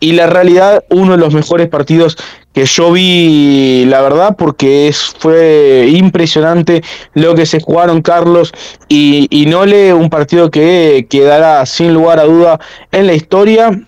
[0.00, 2.16] y la realidad uno de los mejores partidos
[2.52, 6.82] que yo vi, la verdad, porque es, fue impresionante
[7.12, 8.52] lo que se jugaron Carlos
[8.88, 12.58] y, y Nole, un partido que quedará sin lugar a duda
[12.92, 13.85] en la historia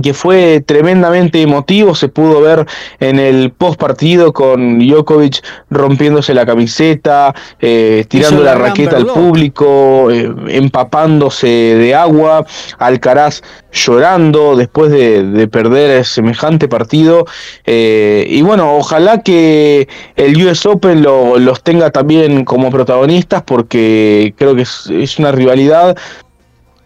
[0.00, 2.64] que fue tremendamente emotivo, se pudo ver
[2.98, 10.10] en el post partido con Djokovic rompiéndose la camiseta, eh, tirando la raqueta al público,
[10.10, 12.46] eh, empapándose de agua,
[12.78, 17.26] Alcaraz llorando después de, de perder semejante partido.
[17.66, 24.32] eh, y bueno, ojalá que el US Open lo- los tenga también como protagonistas porque
[24.38, 25.96] creo que es, es una rivalidad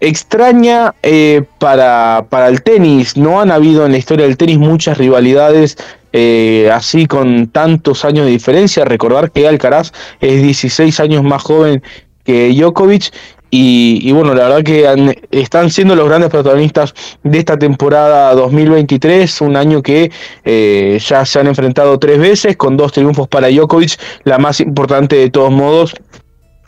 [0.01, 3.17] extraña eh, para, para el tenis.
[3.17, 5.77] No han habido en la historia del tenis muchas rivalidades
[6.13, 8.85] eh, así con tantos años de diferencia.
[8.85, 11.83] Recordar que Alcaraz es 16 años más joven
[12.25, 13.13] que Djokovic.
[13.59, 16.93] Y, bueno, la verdad que están siendo los grandes protagonistas
[17.23, 20.11] de esta temporada 2023, un año que
[20.45, 25.17] eh, ya se han enfrentado tres veces, con dos triunfos para Djokovic, la más importante
[25.17, 25.95] de todos modos,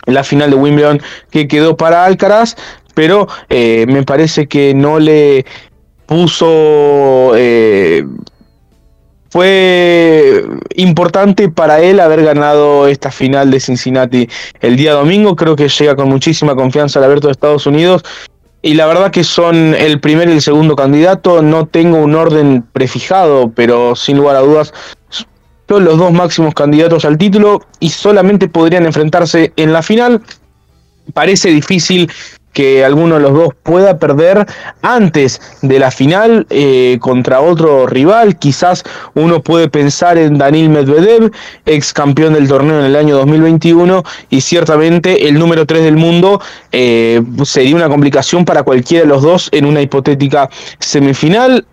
[0.07, 2.57] la final de Wimbledon que quedó para Alcaraz,
[2.99, 5.47] pero eh, me parece que no le
[6.05, 7.31] puso...
[7.37, 8.05] eh,
[9.31, 10.43] fue
[10.75, 14.29] importante para él haber ganado esta final de Cincinnati
[14.61, 15.37] el día domingo.
[15.37, 18.03] Creo que llega con muchísima confianza al abierto de Estados Unidos.
[18.63, 21.41] Y la verdad que son el primer y el segundo candidato.
[21.41, 24.75] No tengo un orden prefijado, pero sin lugar a dudas
[25.69, 30.21] son los dos máximos candidatos al título y solamente podrían enfrentarse en la final.
[31.15, 32.11] Parece difícil
[32.59, 34.45] que alguno de los dos pueda perder
[34.83, 38.37] antes de la final eh, contra otro rival.
[38.37, 38.83] Quizás
[39.15, 41.31] uno puede pensar en Danil Medvedev,
[41.67, 46.41] ex campeón del torneo en el año 2021, y ciertamente el número 3 del mundo
[46.73, 50.51] eh, sería una complicación para cualquiera de los dos en una hipotética
[50.81, 51.65] semifinal.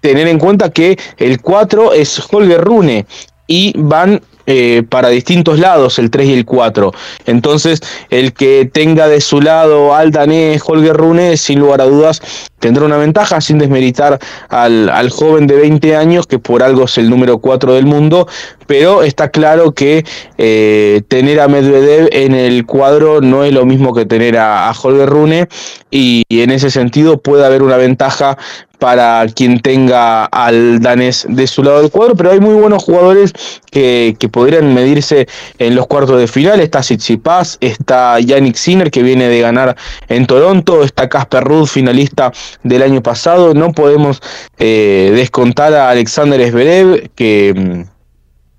[0.00, 3.06] Tener en cuenta que el 4 es Holger Rune
[3.46, 6.92] y van eh, para distintos lados el 3 y el 4.
[7.26, 7.80] Entonces,
[8.10, 12.20] el que tenga de su lado al danés Holger Rune, sin lugar a dudas,
[12.58, 14.18] tendrá una ventaja sin desmeritar
[14.48, 18.28] al, al joven de 20 años, que por algo es el número 4 del mundo,
[18.66, 20.04] pero está claro que
[20.38, 25.08] eh, tener a Medvedev en el cuadro no es lo mismo que tener a, Holger
[25.08, 25.48] Rune,
[25.90, 28.38] y en ese sentido puede haber una ventaja
[28.82, 33.32] para quien tenga al danés de su lado del cuadro, pero hay muy buenos jugadores
[33.70, 35.28] que, que podrían medirse
[35.60, 36.58] en los cuartos de final.
[36.58, 39.76] Está Tsitsipas, está Yannick Sinner, que viene de ganar
[40.08, 42.32] en Toronto, está Casper Ruud, finalista
[42.64, 43.54] del año pasado.
[43.54, 44.20] No podemos
[44.58, 47.86] eh, descontar a Alexander Zverev, que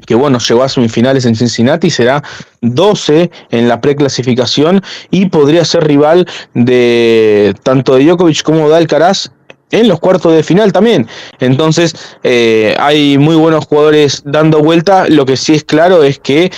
[0.05, 2.21] que bueno, llegó a semifinales en Cincinnati, será
[2.61, 9.31] 12 en la preclasificación y podría ser rival de tanto de Djokovic como de Alcaraz
[9.73, 11.07] en los cuartos de final también.
[11.39, 15.07] Entonces, eh, hay muy buenos jugadores dando vuelta.
[15.09, 16.51] Lo que sí es claro es que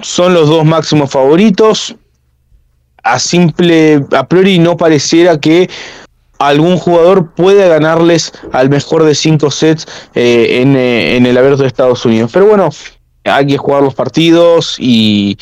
[0.00, 1.94] son los dos máximos favoritos.
[3.04, 5.68] A simple, a priori no pareciera que
[6.38, 11.62] algún jugador pueda ganarles al mejor de cinco sets eh, en, eh, en el abierto
[11.62, 12.30] de Estados Unidos.
[12.32, 12.70] Pero bueno,
[13.24, 15.36] hay que jugar los partidos y,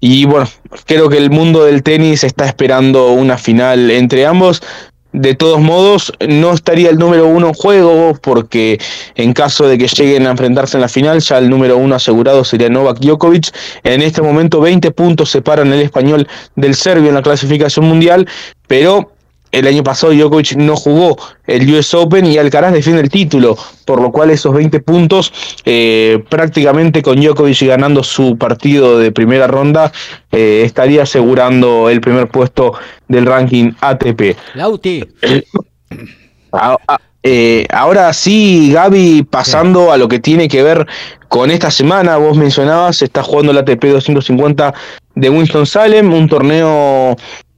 [0.00, 0.46] y bueno,
[0.84, 4.62] creo que el mundo del tenis está esperando una final entre ambos.
[5.16, 8.78] De todos modos, no estaría el número uno en juego porque
[9.14, 12.44] en caso de que lleguen a enfrentarse en la final, ya el número uno asegurado
[12.44, 13.48] sería Novak Djokovic.
[13.82, 18.28] En este momento 20 puntos separan el español del serbio en la clasificación mundial,
[18.66, 19.15] pero
[19.58, 24.00] el año pasado Djokovic no jugó el US Open y Alcaraz defiende el título, por
[24.00, 25.32] lo cual esos 20 puntos
[25.64, 29.92] eh, prácticamente con Djokovic ganando su partido de primera ronda
[30.32, 32.72] eh, estaría asegurando el primer puesto
[33.08, 34.36] del ranking ATP.
[34.54, 35.02] Lauti,
[36.52, 40.86] A- a- Eh, ahora sí, Gaby, pasando a lo que tiene que ver
[41.28, 44.72] con esta semana, vos mencionabas, está jugando la ATP 250
[45.16, 47.16] de Winston-Salem, un torneo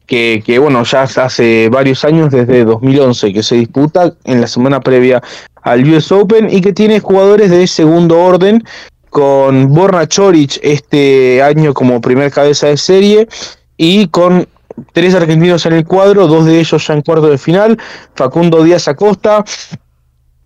[0.08, 5.22] que, bueno, ya hace varios años, desde 2011, que se disputa en la semana previa
[5.62, 8.64] al US Open y que tiene jugadores de segundo orden,
[9.10, 13.28] con Borna Choric este año como primer cabeza de serie
[13.76, 14.48] y con
[14.92, 17.78] tres argentinos en el cuadro, dos de ellos ya en cuarto de final,
[18.14, 19.44] Facundo Díaz Acosta,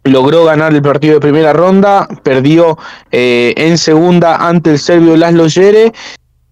[0.04, 2.78] logró ganar el partido de primera ronda, perdió
[3.12, 5.92] eh, en segunda ante el serbio Laszlo Yere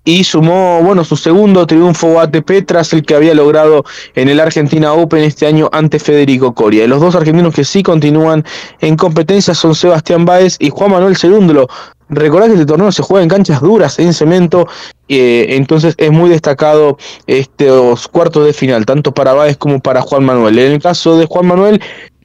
[0.05, 3.84] y sumó, bueno, su segundo triunfo ATP tras el que había logrado
[4.14, 6.86] en el Argentina Open este año ante Federico Coria.
[6.86, 8.44] Los dos argentinos que sí continúan
[8.80, 11.68] en competencia son Sebastián Báez y Juan Manuel Cerúndolo.
[12.09, 14.66] Recordad que este torneo se juega en canchas duras, en cemento,
[15.07, 16.98] eh, entonces es muy destacado
[17.28, 20.59] estos cuartos de final, tanto para Báez como para Juan Manuel.
[20.59, 21.80] En el caso de Juan Manuel,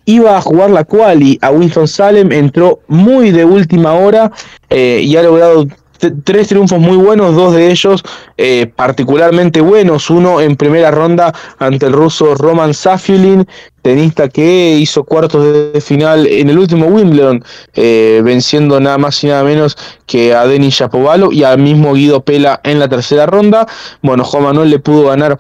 [0.06, 4.32] iba a jugar la quali a Winston Salem, entró muy de última hora
[4.70, 5.68] eh, y ha logrado
[6.24, 8.04] tres triunfos muy buenos, dos de ellos
[8.38, 13.48] eh, particularmente buenos, uno en primera ronda ante el ruso Roman Safilin,
[13.82, 17.44] tenista que hizo cuartos de final en el último Wimbledon,
[17.76, 22.22] eh, venciendo nada más y nada menos que a Denis Shapovalov y al mismo Guido
[22.22, 23.68] Pela en la tercera ronda.
[24.02, 25.38] Bueno, Juan Manuel le pudo ganar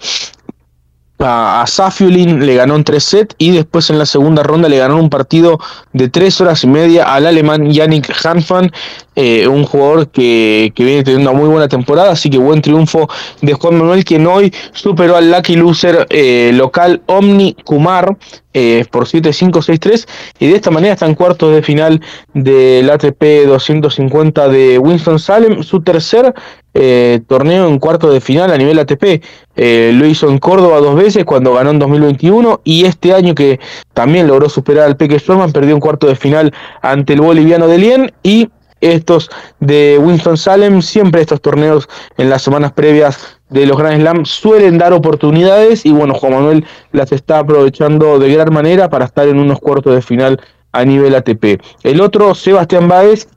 [1.19, 4.97] a, Safiulin, le ganó en tres sets y después en la segunda ronda le ganó
[4.97, 5.59] un partido
[5.93, 8.71] de tres horas y media al alemán Yannick Hanfan,
[9.15, 13.07] eh, un jugador que, que, viene teniendo una muy buena temporada, así que buen triunfo
[13.41, 18.17] de Juan Manuel, quien hoy superó al lucky loser eh, local Omni Kumar
[18.53, 20.07] eh, por 7-5-6-3
[20.39, 21.99] y de esta manera está en cuartos de final
[22.33, 26.33] del ATP 250 de Winston-Salem, su tercer
[26.73, 29.21] eh, torneo en cuartos de final a nivel ATP.
[29.57, 33.59] Eh, lo hizo en Córdoba dos veces cuando ganó en 2021 y este año que
[33.93, 37.77] también logró superar al Peque Storman, perdió en cuarto de final ante el boliviano de
[37.77, 38.49] Lien y
[38.81, 44.77] estos de Winston-Salem, siempre estos torneos en las semanas previas de los Grand Slam suelen
[44.77, 49.39] dar oportunidades y bueno, Juan Manuel las está aprovechando de gran manera para estar en
[49.39, 51.61] unos cuartos de final a nivel ATP.
[51.83, 53.27] El otro, Sebastián Báez,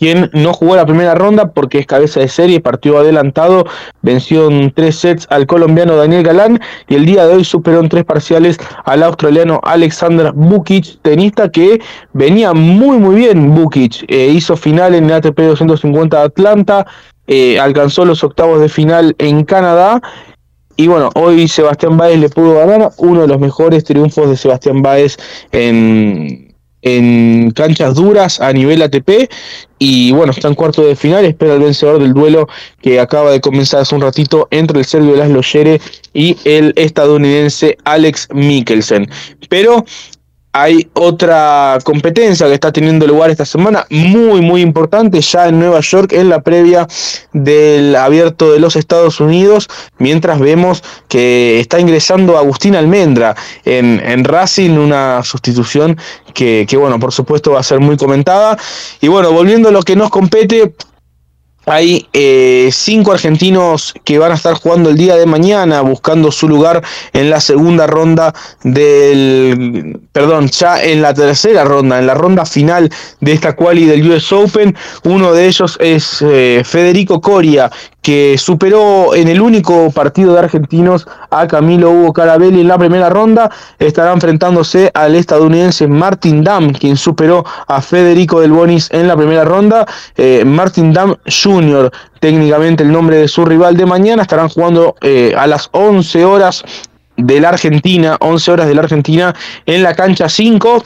[0.00, 3.66] quien no jugó la primera ronda porque es cabeza de serie, partió adelantado,
[4.00, 7.90] venció en tres sets al colombiano Daniel Galán y el día de hoy superó en
[7.90, 11.82] tres parciales al australiano Alexander Bukic, tenista que
[12.14, 16.86] venía muy muy bien Bukic, eh, hizo final en el ATP 250 de Atlanta,
[17.26, 20.00] eh, alcanzó los octavos de final en Canadá
[20.76, 24.80] y bueno, hoy Sebastián Báez le pudo ganar uno de los mejores triunfos de Sebastián
[24.80, 25.18] Báez
[25.52, 26.49] en
[26.82, 29.30] en canchas duras a nivel ATP
[29.78, 32.48] y bueno, está en cuarto de final, espera el vencedor del duelo
[32.80, 35.80] que acaba de comenzar hace un ratito entre el serbio Laszlo Yere
[36.12, 39.08] y el estadounidense Alex Mikkelsen.
[39.48, 39.84] Pero
[40.52, 45.80] hay otra competencia que está teniendo lugar esta semana, muy, muy importante, ya en Nueva
[45.80, 46.88] York, en la previa
[47.32, 54.24] del abierto de los Estados Unidos, mientras vemos que está ingresando Agustín Almendra en, en
[54.24, 55.96] Racing, una sustitución
[56.34, 58.58] que, que, bueno, por supuesto va a ser muy comentada.
[59.00, 60.74] Y bueno, volviendo a lo que nos compete,
[61.70, 66.48] hay eh, cinco argentinos que van a estar jugando el día de mañana buscando su
[66.48, 72.44] lugar en la segunda ronda del, perdón, ya en la tercera ronda, en la ronda
[72.44, 72.90] final
[73.20, 74.76] de esta quali del US Open.
[75.04, 77.70] Uno de ellos es eh, Federico Coria,
[78.02, 83.10] que superó en el único partido de argentinos a Camilo Hugo Carabelli en la primera
[83.10, 83.50] ronda.
[83.78, 89.44] Estará enfrentándose al estadounidense Martin Dam, quien superó a Federico Del Bonis en la primera
[89.44, 89.86] ronda.
[90.16, 91.59] Eh, Martin Dam Jr.,
[92.20, 96.64] técnicamente el nombre de su rival de mañana, estarán jugando eh, a las 11 horas
[97.16, 99.34] de la Argentina, 11 horas de la Argentina
[99.66, 100.84] en la cancha 5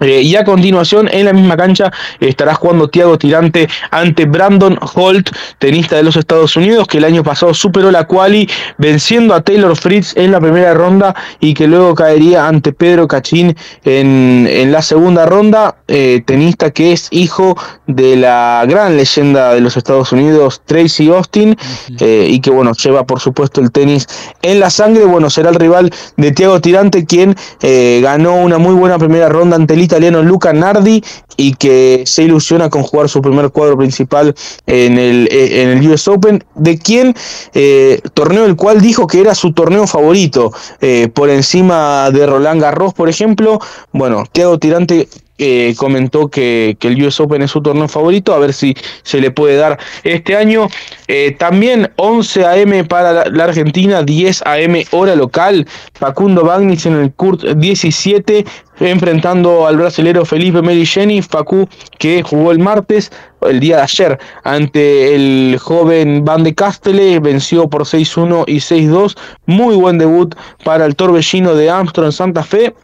[0.00, 5.30] eh, y a continuación, en la misma cancha, estará jugando Thiago Tirante ante Brandon Holt,
[5.58, 9.76] tenista de los Estados Unidos, que el año pasado superó la quali, venciendo a Taylor
[9.76, 14.82] Fritz en la primera ronda y que luego caería ante Pedro Cachín en, en la
[14.82, 15.76] segunda ronda.
[15.88, 21.56] Eh, tenista que es hijo de la gran leyenda de los Estados Unidos, Tracy Austin,
[22.00, 24.06] eh, y que bueno, lleva por supuesto el tenis
[24.40, 25.04] en la sangre.
[25.04, 29.76] Bueno, será el rival de Thiago Tirante, quien ganó una muy buena primera ronda ante
[29.92, 31.04] italiano Luca Nardi
[31.36, 34.34] y que se ilusiona con jugar su primer cuadro principal
[34.66, 37.14] en el, en el US Open, de quien
[37.52, 42.62] eh, torneo el cual dijo que era su torneo favorito, eh, por encima de Roland
[42.62, 43.58] Garros, por ejemplo.
[43.92, 45.08] Bueno, Thiago Tirante
[45.44, 49.32] eh, comentó que, el US Open es su torneo favorito, a ver si se le
[49.32, 50.68] puede dar este año.
[51.08, 55.66] Eh, también 11 AM para la, la, Argentina, 10 AM hora local.
[55.94, 58.44] Facundo Bagnis en el CURT 17,
[58.90, 61.68] enfrentando al brasilero Felipe Merigeni, Facu
[61.98, 67.68] que jugó el martes, el día de ayer, ante el joven Van de Castele, venció
[67.68, 70.34] por 6-1 y 6-2, muy buen debut
[70.64, 72.74] para el torbellino de Armstrong Santa Fe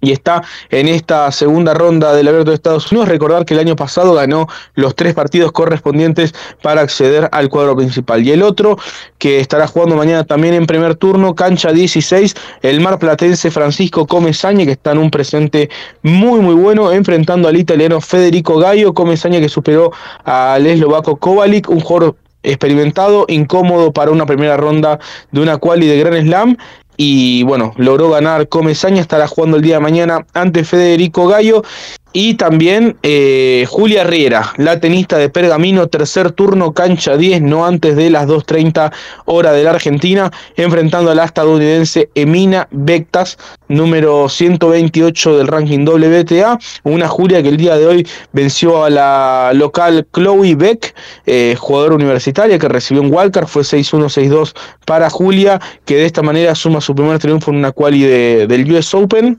[0.00, 3.08] y está en esta segunda ronda del Abierto de Estados Unidos.
[3.08, 8.26] Recordar que el año pasado ganó los tres partidos correspondientes para acceder al cuadro principal.
[8.26, 8.78] Y el otro,
[9.18, 14.64] que estará jugando mañana también en primer turno, cancha 16, el mar platense Francisco Comesaña,
[14.64, 15.68] que está en un presente
[16.02, 19.92] muy muy bueno, enfrentando al italiano Federico Gallo, Comesaña que superó
[20.24, 24.98] al eslovaco Kovalik, un jugador experimentado, incómodo para una primera ronda
[25.30, 26.56] de una quali de Gran Slam
[27.02, 31.64] y bueno, logró ganar Comesaña, estará jugando el día de mañana ante Federico Gallo
[32.12, 37.96] y también eh, Julia Riera, la tenista de Pergamino, tercer turno, cancha 10, no antes
[37.96, 38.92] de las 2.30
[39.26, 43.38] hora de la Argentina, enfrentando a la estadounidense Emina Bectas,
[43.68, 46.58] número 128 del ranking WTA.
[46.82, 50.94] Una Julia que el día de hoy venció a la local Chloe Beck,
[51.26, 54.54] eh, jugadora universitaria que recibió un Walker, fue 6-1, 6-2
[54.84, 58.94] para Julia, que de esta manera suma su primer triunfo en una quali del US
[58.94, 59.38] Open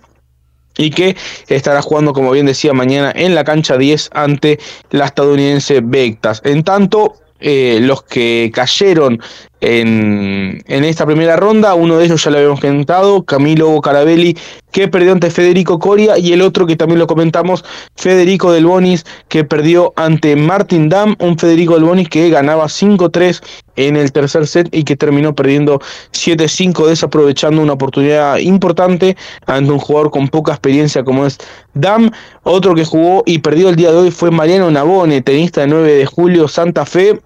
[0.77, 1.15] y que
[1.47, 4.59] estará jugando, como bien decía, mañana en la cancha 10 ante
[4.91, 6.41] la estadounidense Bectas.
[6.43, 9.21] En tanto, eh, los que cayeron
[9.61, 11.75] en, esta primera ronda.
[11.75, 14.35] Uno de ellos ya lo habíamos comentado, Camilo Carabelli,
[14.71, 17.63] que perdió ante Federico Coria, y el otro que también lo comentamos,
[17.95, 23.41] Federico Del Bonis, que perdió ante Martin Dam, un Federico Del Bonis que ganaba 5-3
[23.75, 25.79] en el tercer set y que terminó perdiendo
[26.11, 29.15] 7-5, desaprovechando una oportunidad importante
[29.45, 31.37] ante un jugador con poca experiencia como es
[31.73, 32.11] Dam.
[32.43, 35.93] Otro que jugó y perdió el día de hoy fue Mariano Nabone, tenista de 9
[35.93, 37.19] de julio, Santa Fe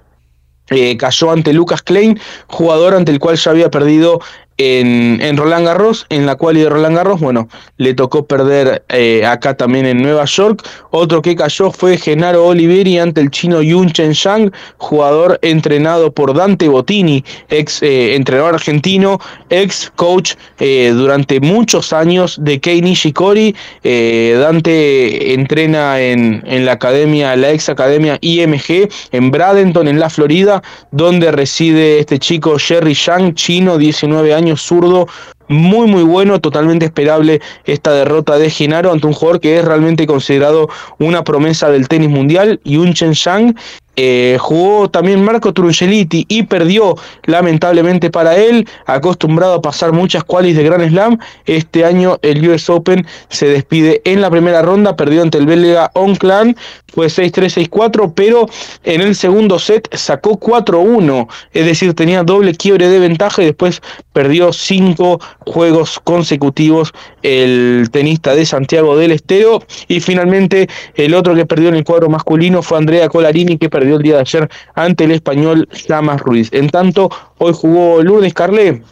[0.69, 4.19] eh, cayó ante Lucas Klein, jugador ante el cual ya había perdido
[4.57, 9.55] en, Roland Garros, en la cual de Roland Garros, bueno, le tocó perder eh, acá
[9.55, 10.65] también en Nueva York.
[10.91, 16.33] Otro que cayó fue Genaro Oliveri ante el chino Yun Chen Shang, jugador entrenado por
[16.33, 19.19] Dante Bottini, ex eh, entrenador argentino,
[19.49, 23.55] ex coach eh, durante muchos años de Kei Nishikori.
[23.83, 30.61] Dante entrena en, en la academia, la ex academia IMG en Bradenton, en la Florida,
[30.91, 35.07] donde reside este chico Jerry Shang, chino, 19 años zurdo
[35.47, 40.07] muy muy bueno, totalmente esperable esta derrota de Genaro ante un jugador que es realmente
[40.07, 43.55] considerado una promesa del tenis mundial y un Chen Shang
[43.95, 50.55] eh, jugó también Marco Trungeliti y perdió lamentablemente para él, acostumbrado a pasar muchas qualis
[50.55, 51.17] de Grand Slam.
[51.45, 55.91] Este año el US Open se despide en la primera ronda, perdió ante el belga
[55.93, 56.55] Onclan,
[56.93, 58.47] fue 6-3, 6-4, pero
[58.83, 63.81] en el segundo set sacó 4-1, es decir, tenía doble quiebre de ventaja y después
[64.13, 66.93] perdió 5 juegos consecutivos
[67.25, 69.63] el tenista de Santiago del Estero.
[69.87, 73.97] Y finalmente el otro que perdió en el cuadro masculino fue Andrea Colarini, que perdió
[73.97, 76.49] el día de ayer ante el español Samas Ruiz.
[76.51, 78.83] En tanto, hoy jugó Lourdes Carlet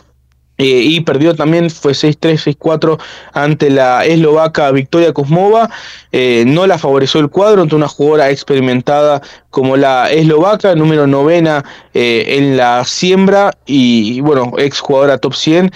[0.59, 2.99] eh, y perdió también, fue 6-3, 6-4
[3.33, 5.69] ante la eslovaca Victoria Kuzmova.
[6.11, 9.21] Eh, no la favoreció el cuadro ante una jugadora experimentada
[9.53, 11.63] como la eslovaca, número novena
[11.93, 15.71] eh, en la siembra y, bueno, ex jugadora top 100.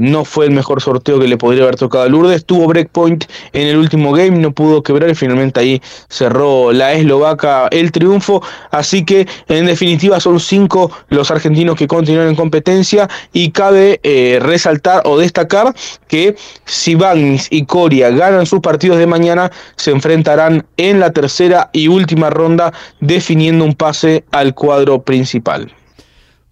[0.00, 2.44] no fue el mejor sorteo que le podría haber tocado a Lourdes.
[2.44, 7.66] Tuvo breakpoint en el último game, no pudo quebrar y finalmente ahí cerró la eslovaca
[7.72, 8.40] el triunfo.
[8.70, 14.38] Así que en definitiva son cinco los argentinos que continúan en competencia y cabe eh,
[14.40, 15.74] resaltar o destacar
[16.06, 21.70] que si Bagnis y Coria ganan sus partidos de mañana, se enfrentarán en la tercera
[21.72, 22.72] y última ronda,
[23.02, 25.74] definiendo un pase al cuadro principal.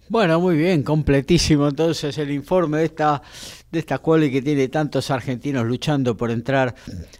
[0.09, 3.21] Bueno, muy bien, completísimo entonces el informe de esta
[3.71, 6.75] de esta que tiene tantos argentinos luchando por entrar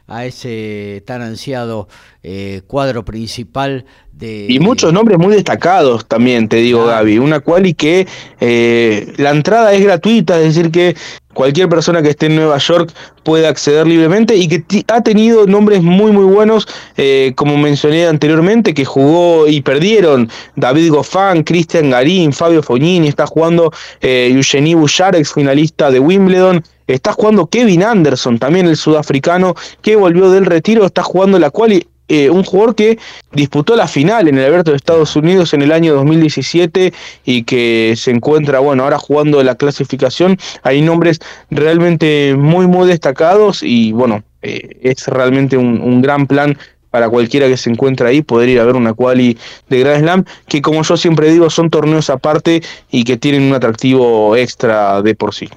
[0.07, 1.87] a ese tan ansiado
[2.23, 4.47] eh, cuadro principal de...
[4.49, 8.05] Y muchos nombres muy destacados también, te digo Gaby, una quali que
[8.41, 10.97] eh, la entrada es gratuita, es decir que
[11.33, 12.91] cualquier persona que esté en Nueva York
[13.23, 16.67] puede acceder libremente y que ha tenido nombres muy muy buenos,
[16.97, 23.27] eh, como mencioné anteriormente, que jugó y perdieron David Goffin, Cristian Garín, Fabio Fognini, está
[23.27, 23.71] jugando
[24.01, 29.95] eh, Eugenie Bouchard, ex finalista de Wimbledon, está jugando Kevin Anderson, también el sudafricano, que
[29.95, 32.99] volvió del retiro, está jugando la cual eh, un jugador que
[33.31, 36.91] disputó la final en el Abierto de Estados Unidos en el año 2017
[37.23, 40.37] y que se encuentra, bueno, ahora jugando la clasificación.
[40.63, 41.19] Hay nombres
[41.49, 46.57] realmente muy, muy destacados y, bueno, eh, es realmente un, gran plan
[46.89, 49.37] para cualquiera que se encuentre ahí poder ir a ver una quali
[49.69, 52.61] de Grand Slam, que como yo siempre digo son torneos aparte
[52.91, 55.47] y que tienen un atractivo extra de por sí.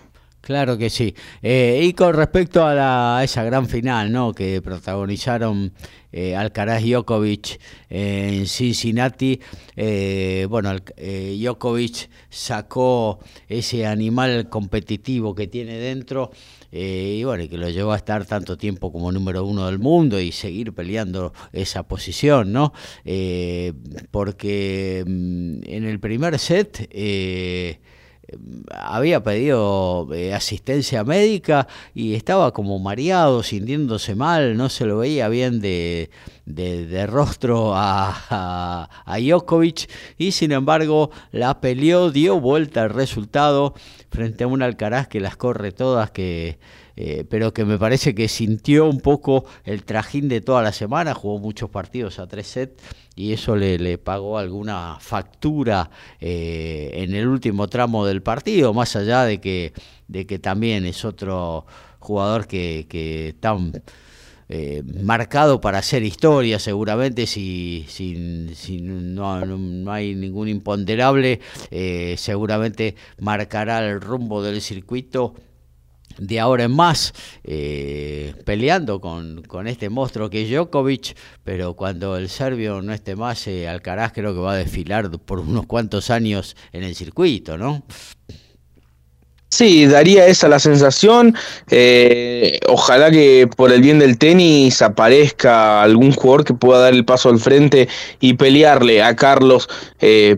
[0.44, 1.14] Claro que sí.
[1.42, 4.34] Eh, y con respecto a, la, esa gran final, ¿no?
[4.34, 5.72] Que protagonizaron
[6.12, 7.58] eh, Alcaraz Djokovic
[7.88, 9.40] en Cincinnati,
[9.74, 13.18] eh, bueno, eh, Djokovic sacó
[13.48, 16.30] ese animal competitivo que tiene dentro
[16.70, 20.30] y bueno, que lo llevó a estar tanto tiempo como número uno del mundo y
[20.30, 22.72] seguir peleando esa posición, ¿no?
[24.10, 26.88] porque mm, en el primer set
[28.70, 35.28] había pedido eh, asistencia médica y estaba como mareado, sintiéndose mal, no se lo veía
[35.28, 36.10] bien de,
[36.46, 43.74] de, rostro a, a, Djokovic y sin embargo la peleó, dio vuelta al resultado
[44.10, 46.58] frente a un Alcaraz que las corre todas, que
[46.96, 51.12] eh, pero que me parece que sintió un poco el trajín de toda la semana,
[51.12, 52.82] jugó muchos partidos a tres sets
[53.16, 55.90] y eso le, le pagó alguna factura
[56.20, 59.72] eh, en el último tramo del partido, más allá de que,
[60.06, 61.66] de que también es otro
[61.98, 63.56] jugador que, que está
[64.48, 68.14] eh, marcado para hacer historia seguramente si, si,
[68.82, 71.40] no, no, hay ningún imponderable
[72.16, 75.34] seguramente marcará el rumbo del circuito
[76.18, 77.12] de ahora en más,
[77.44, 83.16] eh, peleando con, con, este monstruo que es Djokovic, pero cuando el serbio no esté
[83.16, 87.58] más, eh, Alcaraz creo que va a desfilar por unos cuantos años en el circuito,
[87.58, 87.82] ¿no?
[89.50, 91.36] Sí, daría esa la sensación.
[91.70, 97.04] Eh, ojalá que por el bien del tenis aparezca algún jugador que pueda dar el
[97.04, 97.88] paso al frente
[98.18, 99.68] y pelearle a Carlos.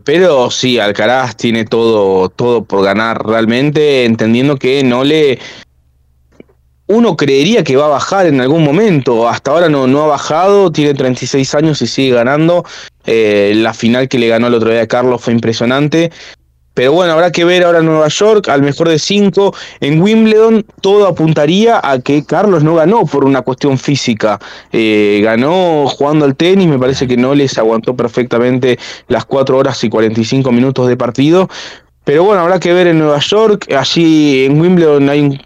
[0.05, 5.39] pero sí, Alcaraz tiene todo, todo por ganar realmente, entendiendo que no le
[6.89, 9.29] uno creería que va a bajar en algún momento.
[9.29, 12.65] Hasta ahora no, no ha bajado, tiene 36 años y sigue ganando.
[13.05, 16.11] Eh, la final que le ganó el otro día a Carlos fue impresionante.
[16.77, 19.55] Pero bueno, habrá que ver ahora en Nueva York, al mejor de cinco.
[19.81, 24.39] En Wimbledon todo apuntaría a que Carlos no ganó por una cuestión física.
[24.73, 29.83] Eh, ganó jugando al tenis, me parece que no les aguantó perfectamente las 4 horas
[29.85, 31.49] y 45 minutos de partido.
[32.07, 33.67] Pero bueno, habrá que ver en Nueva York.
[33.77, 35.41] Allí en Wimbledon hay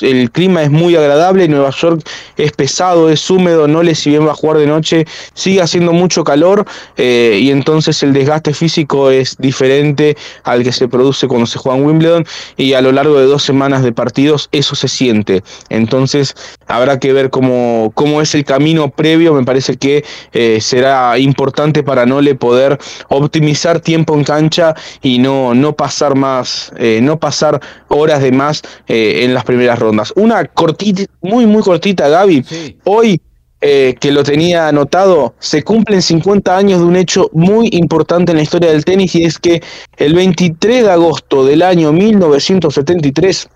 [0.00, 1.46] el clima es muy agradable.
[1.46, 2.00] Nueva York
[2.38, 3.68] es pesado, es húmedo.
[3.68, 5.04] No le si bien va a jugar de noche,
[5.34, 6.64] sigue haciendo mucho calor.
[6.96, 11.76] Eh, y entonces el desgaste físico es diferente al que se produce cuando se juega
[11.76, 12.26] en Wimbledon.
[12.56, 15.42] Y a lo largo de dos semanas de partidos, eso se siente.
[15.68, 16.34] Entonces
[16.70, 19.34] habrá que ver cómo, cómo es el camino previo.
[19.34, 22.78] Me parece que eh, será importante para Nole poder
[23.08, 28.62] optimizar tiempo en cancha y no, no pasar más, eh, no pasar horas de más
[28.86, 30.12] eh, en las primeras rondas.
[30.16, 32.44] Una cortita, muy, muy cortita, Gaby.
[32.84, 33.20] Hoy
[33.62, 38.38] eh, que lo tenía anotado, se cumplen 50 años de un hecho muy importante en
[38.38, 39.62] la historia del tenis y es que
[39.98, 43.50] el 23 de agosto del año 1973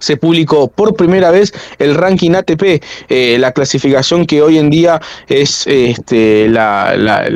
[0.00, 2.82] se publicó por primera vez el ranking ATP,
[3.38, 7.26] la clasificación que hoy en día es este, la,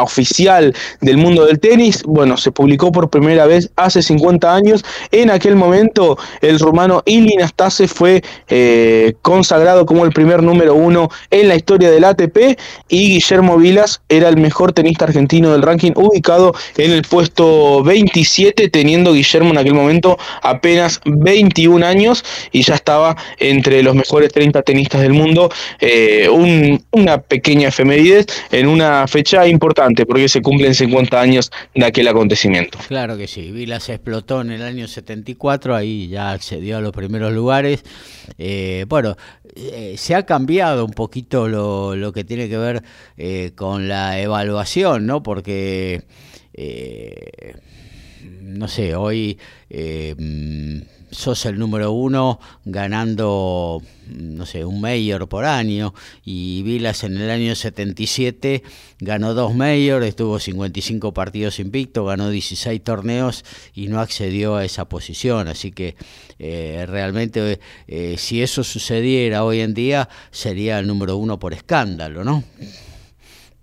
[0.00, 4.84] oficial del mundo del tenis, bueno, se publicó por primera vez hace 50 años.
[5.12, 11.10] En aquel momento, el rumano Ilin Astase fue eh, consagrado como el primer número uno
[11.30, 12.58] en la historia del ATP
[12.88, 18.68] y Guillermo Vilas era el mejor tenista argentino del ranking, ubicado en el puesto 27,
[18.70, 22.03] teniendo Guillermo en aquel momento apenas 21 años
[22.52, 25.50] y ya estaba entre los mejores 30 tenistas del mundo.
[25.80, 32.08] Eh, una pequeña efeméride en una fecha importante porque se cumplen 50 años de aquel
[32.08, 32.78] acontecimiento.
[32.88, 37.32] Claro que sí, Vilas explotó en el año 74, ahí ya accedió a los primeros
[37.32, 37.82] lugares.
[38.38, 39.16] Eh, bueno,
[39.54, 42.82] eh, se ha cambiado un poquito lo, lo que tiene que ver
[43.54, 45.22] con la evaluación, ¿no?
[45.22, 46.02] Porque,
[48.42, 49.38] no sé, hoy
[51.14, 57.30] sos el número uno ganando, no sé, un mayor por año y Vilas en el
[57.30, 58.62] año 77
[59.00, 64.88] ganó dos mayors, estuvo 55 partidos invicto, ganó 16 torneos y no accedió a esa
[64.88, 65.48] posición.
[65.48, 65.96] Así que
[66.38, 72.24] eh, realmente eh, si eso sucediera hoy en día sería el número uno por escándalo,
[72.24, 72.42] ¿no?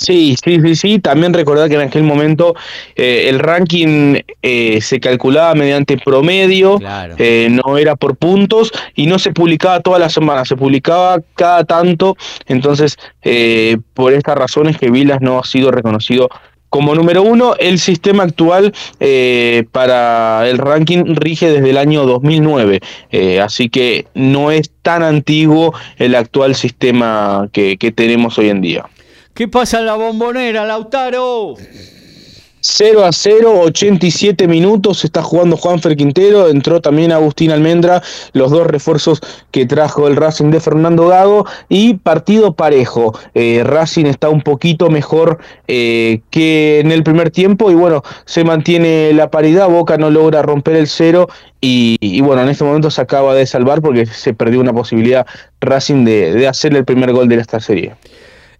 [0.02, 0.99] Sí, sí, sí, sí.
[0.99, 2.56] También recordar que en aquel momento
[2.95, 6.80] eh, el ranking eh, se calculaba mediante promedio,
[7.19, 11.65] eh, no era por puntos y no se publicaba todas las semanas, se publicaba cada
[11.65, 12.18] tanto.
[12.48, 12.98] Entonces,
[13.94, 16.30] por estas razones que Vilas no ha sido reconocido
[16.69, 18.73] como número uno, el sistema actual
[19.72, 22.80] para el ranking rige desde el año 2009,
[23.41, 28.86] así que no es tan antiguo el actual sistema que tenemos hoy en día.
[29.34, 31.56] ¿Qué pasa en la bombonera, Lautaro?
[32.64, 38.03] 0 a 0, 87 minutos, está jugando Juanfer Quintero, entró también Agustín Almendra,
[38.34, 43.18] los dos refuerzos que trajo el Racing de Fernando Gago y partido parejo.
[43.34, 48.44] Eh, Racing está un poquito mejor eh, que en el primer tiempo y bueno, se
[48.44, 51.30] mantiene la paridad, Boca no logra romper el cero
[51.62, 55.26] y, y, bueno, en este momento se acaba de salvar porque se perdió una posibilidad
[55.62, 57.95] Racing de, de hacer el primer gol de esta serie.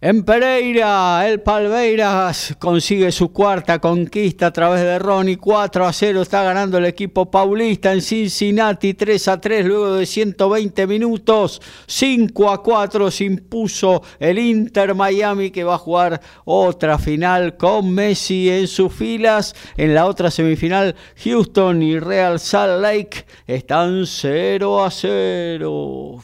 [0.04, 5.36] En Pereira, el Palmeiras consigue su cuarta conquista a través de Ronnie.
[5.36, 8.96] 4 a 0 está ganando el equipo paulista en Cincinnati.
[8.96, 11.62] 3 a 3 luego de 120 minutos.
[11.86, 17.94] 5 a 4 se impuso el Inter Miami que va a jugar otra final con
[17.94, 19.54] Messi en sus filas.
[19.78, 26.24] En la otra semifinal, Houston y Real Salt Lake están 0 a 0.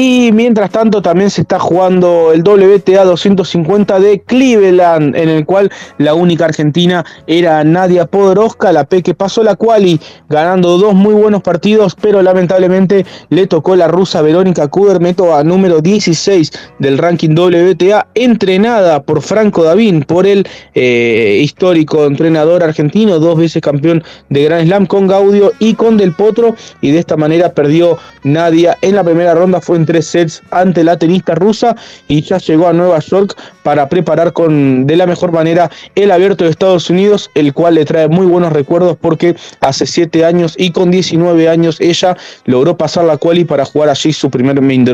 [0.00, 5.72] Y mientras tanto también se está jugando el WTA 250 de Cleveland, en el cual
[5.98, 11.14] la única argentina era Nadia Podoroska, la P que pasó la quali, ganando dos muy
[11.14, 17.34] buenos partidos, pero lamentablemente le tocó la rusa Verónica Kudermetova a número 16 del ranking
[17.34, 20.46] WTA, entrenada por Franco Davín, por el
[20.76, 26.12] eh, histórico entrenador argentino, dos veces campeón de Grand Slam con Gaudio y con Del
[26.12, 30.84] Potro, y de esta manera perdió Nadia en la primera ronda, fue tres sets ante
[30.84, 31.74] la tenista rusa
[32.08, 36.44] y ya llegó a Nueva York para preparar con de la mejor manera el abierto
[36.44, 40.72] de Estados Unidos, el cual le trae muy buenos recuerdos porque hace 7 años y
[40.72, 44.84] con 19 años ella logró pasar la quali para jugar allí su primer main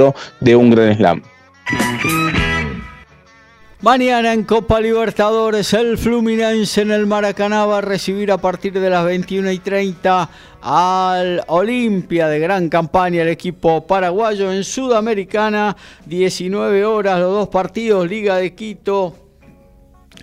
[0.41, 1.23] de un Grand Slam.
[3.85, 8.89] Mañana en Copa Libertadores, el Fluminense en el Maracaná va a recibir a partir de
[8.89, 10.31] las 21 y 30
[10.63, 15.77] al Olimpia de gran campaña, el equipo paraguayo en Sudamericana.
[16.07, 19.17] 19 horas, los dos partidos, Liga de Quito.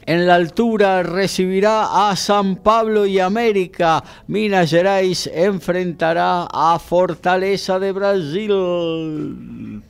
[0.07, 4.03] En la altura recibirá a San Pablo y América.
[4.25, 9.83] Minas Gerais enfrentará a Fortaleza de Brasil.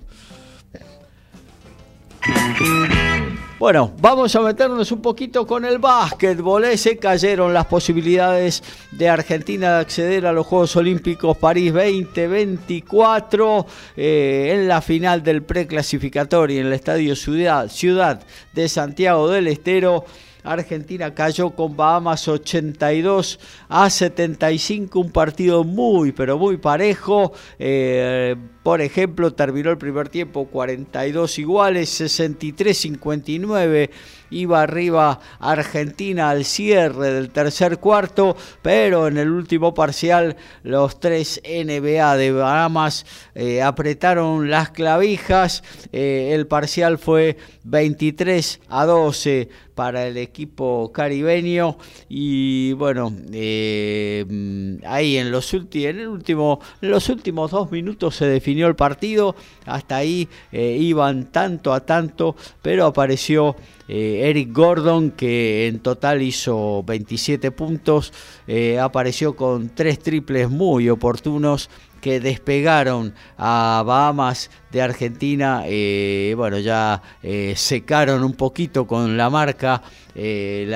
[3.61, 6.75] Bueno, vamos a meternos un poquito con el básquetbol.
[6.79, 14.53] Se cayeron las posibilidades de Argentina de acceder a los Juegos Olímpicos París 2024 eh,
[14.55, 20.05] en la final del preclasificatorio en el Estadio Ciudad, Ciudad de Santiago del Estero.
[20.43, 23.39] Argentina cayó con Bahamas 82
[23.69, 27.31] a 75, un partido muy, pero muy parejo.
[27.59, 33.89] Eh, por ejemplo, terminó el primer tiempo 42 iguales, 63-59
[34.31, 41.41] iba arriba Argentina al cierre del tercer cuarto, pero en el último parcial los tres
[41.45, 43.05] NBA de Bahamas
[43.35, 51.77] eh, apretaron las clavijas, eh, el parcial fue 23 a 12 para el equipo caribeño.
[52.07, 58.25] Y bueno eh, ahí en los en el último en los últimos dos minutos se
[58.25, 59.35] definió el partido.
[59.65, 63.55] Hasta ahí iban tanto a tanto pero apareció
[63.87, 68.13] eh, Eric Gordon, que en total hizo 27 puntos,
[68.47, 71.69] eh, apareció con tres triples muy oportunos
[72.01, 77.01] que despegaron a Bahamas de Argentina, eh, bueno, ya
[77.55, 79.83] secaron un poquito con la marca
[80.15, 80.73] el,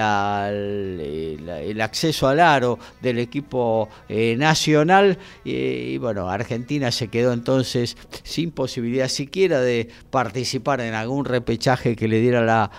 [1.81, 9.59] acceso al aro del equipo nacional y bueno, Argentina se quedó entonces sin posibilidad siquiera
[9.61, 12.71] de participar en algún repechaje que le diera la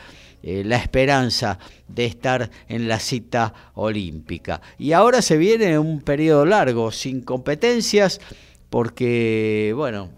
[0.49, 1.59] eh, la esperanza
[1.89, 4.61] de estar en la cita olímpica.
[4.79, 8.21] Y ahora se viene un periodo largo sin competencias
[8.71, 10.09] porque, bueno,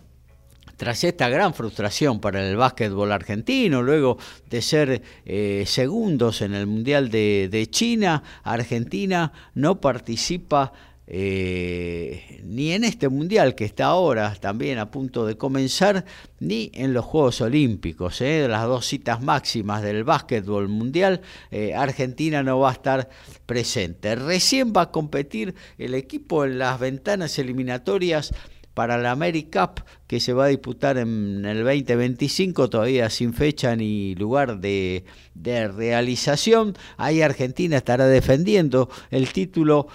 [0.76, 4.18] tras esta gran frustración para el básquetbol argentino, luego
[4.50, 10.74] de ser eh, segundos en el Mundial de, de China, Argentina no participa
[11.10, 16.05] eh, ni en este mundial que está ahora también a punto de comenzar,
[16.39, 22.43] ni en los Juegos Olímpicos, eh, las dos citas máximas del básquetbol mundial, eh, Argentina
[22.43, 23.09] no va a estar
[23.47, 24.16] presente.
[24.16, 28.35] Recién va a competir el equipo en las ventanas eliminatorias
[28.74, 34.14] para la AmeriCup que se va a disputar en el 2025, todavía sin fecha ni
[34.14, 35.05] lugar de,
[35.35, 36.76] de realización.
[36.98, 39.89] Ahí Argentina estará defendiendo el título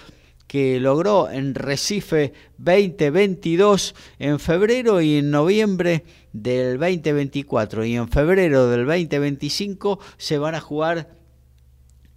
[0.54, 8.68] que logró en Recife 2022 en febrero y en noviembre del 2024 y en febrero
[8.68, 11.23] del 2025 se van a jugar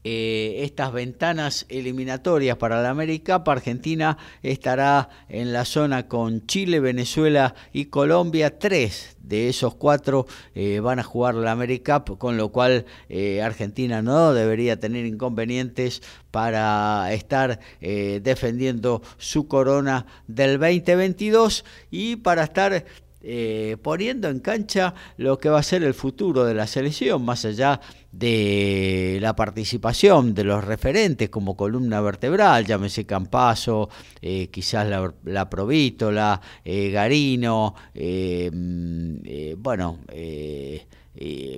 [0.04, 7.56] eh, estas ventanas eliminatorias para la América Argentina estará en la zona con Chile, Venezuela
[7.74, 8.58] y Colombia.
[8.58, 10.26] Tres de esos cuatro
[10.56, 16.02] eh, van a jugar la América con lo cual eh, Argentina no debería tener inconvenientes
[16.32, 22.86] para estar defendiendo su corona del 2022 y para estar
[23.22, 27.46] eh, poniendo en cancha lo que va a ser el futuro de la selección, más
[27.46, 27.82] allá
[28.12, 33.90] de la participación de los referentes como columna vertebral, llámese Campaso,
[34.22, 39.18] eh, quizás la, la Provítola, eh, Garino, mm,
[39.58, 40.00] bueno,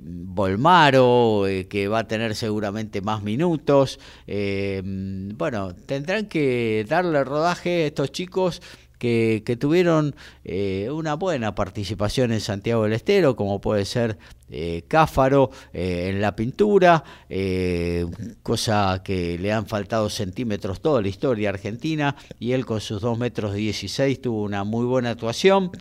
[0.02, 4.00] Volmaro, que va a tener seguramente más minutos.
[4.26, 8.62] Mm, bueno, tendrán que darle rodaje a estos chicos
[9.00, 14.18] que, tuvieron eh, una buena participación en Santiago del Estero, como puede ser
[14.52, 17.04] eh, Cáfaro eh, en la pintura,
[18.44, 23.18] cosa que le han faltado centímetros toda la historia argentina, y él con sus 2
[23.18, 25.72] metros 16 tuvo una muy buena actuación.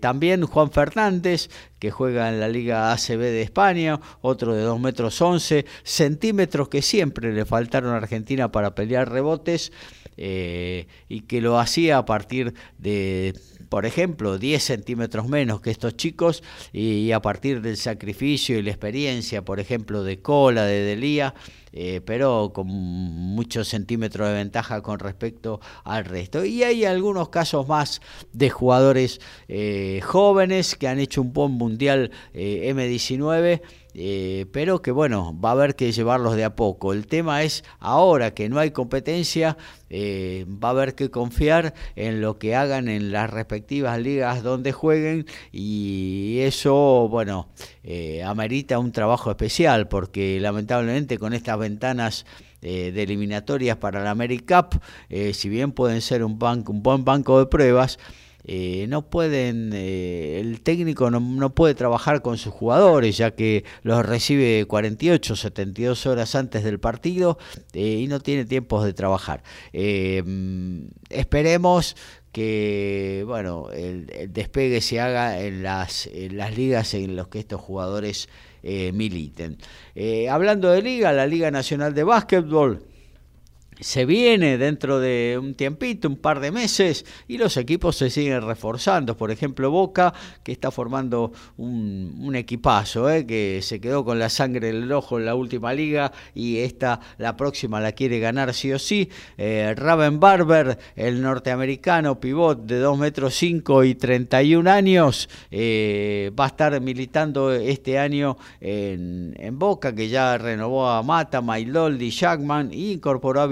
[0.00, 1.48] también Juan Fernández,
[1.78, 6.82] que juega en la Liga ACB de España, otro de 2 metros 11, centímetros que
[6.82, 9.70] siempre le faltaron a Argentina para pelear rebotes.
[10.16, 13.34] Eh, y que lo hacía a partir de,
[13.68, 18.70] por ejemplo, 10 centímetros menos que estos chicos y, a partir del sacrificio y la
[18.70, 21.34] experiencia, por ejemplo, de Cola, de Delía,
[21.72, 26.44] eh, pero con muchos centímetros de ventaja con respecto al resto.
[26.44, 28.00] Y hay algunos casos más
[28.32, 33.60] de jugadores eh, jóvenes que han hecho un buen mundial M19
[33.98, 36.92] eh, pero que bueno, va a haber que llevarlos de a poco.
[36.92, 39.56] El tema es ahora que no hay competencia,
[39.88, 44.72] eh, va a haber que confiar en lo que hagan en las respectivas ligas donde
[44.72, 47.48] jueguen y eso, bueno,
[47.84, 52.26] eh, amerita un trabajo especial porque lamentablemente con estas ventanas
[52.60, 54.82] de eliminatorias para la AmeriCup,
[55.32, 57.96] si bien pueden ser un, banco, un buen banco de pruebas,
[58.48, 64.06] eh, no pueden, eh, el técnico no, puede trabajar con sus jugadores, ya que los
[64.06, 67.38] recibe 48, 72 horas antes del partido
[67.72, 69.42] eh, y no tiene tiempos de trabajar.
[69.72, 71.96] esperemos
[72.30, 77.60] que bueno el, despegue se haga en las, en las ligas en las que estos
[77.60, 78.28] jugadores
[78.62, 79.58] militen.
[80.30, 82.95] hablando de liga, la Liga Nacional de Básquetbol
[83.80, 88.42] se viene dentro de un tiempito, un par de meses, y los equipos se siguen
[88.42, 89.16] reforzando.
[89.16, 93.26] Por ejemplo, Boca, que está formando un, equipazo, ¿eh?
[93.26, 97.34] que se quedó con la sangre del ojo en la última liga y esta, la
[97.36, 99.08] próxima, la quiere ganar sí o sí.
[99.38, 106.44] Eh, Raven Barber, el norteamericano, pivot de 2 metros 5 y 31 años, eh, va
[106.44, 112.92] a estar militando este año en, Boca, que ya renovó a Mata, Mailoldi, Jackman e
[112.92, 113.46] incorporó a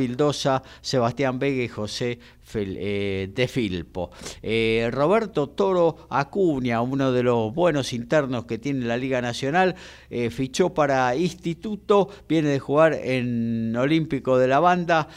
[0.80, 2.18] Sebastián Vega y José
[2.56, 4.10] eh, de Filpo.
[4.40, 9.74] Eh, Roberto Toro Acuña, uno de los buenos internos que tiene la Liga Nacional,
[10.08, 15.08] eh, fichó para Instituto, viene de jugar en Olímpico de la Banda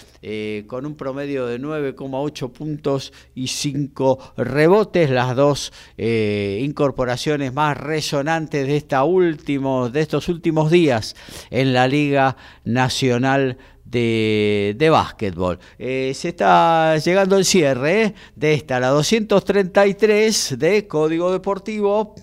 [0.67, 8.75] con un promedio de 9,8 puntos y 5 rebotes, las dos incorporaciones más resonantes de,
[8.75, 11.15] esta de estos últimos días
[11.49, 13.57] en la Liga Nacional
[13.89, 15.59] de, de básquetbol.
[15.77, 22.15] Eh, se está llegando el cierre eh, de esta, la 233 de Código Deportivo.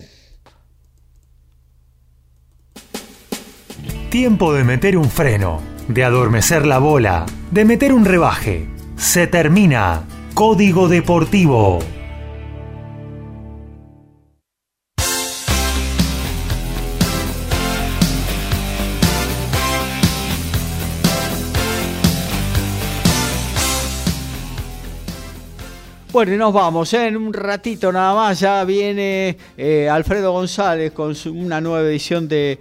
[4.09, 8.67] Tiempo de meter un freno, de adormecer la bola, de meter un rebaje.
[8.95, 10.03] Se termina.
[10.33, 11.79] Código Deportivo.
[26.15, 27.07] Bueno, y nos vamos, ¿eh?
[27.07, 32.57] en un ratito nada más, ya viene eh, Alfredo González con una nueva edición de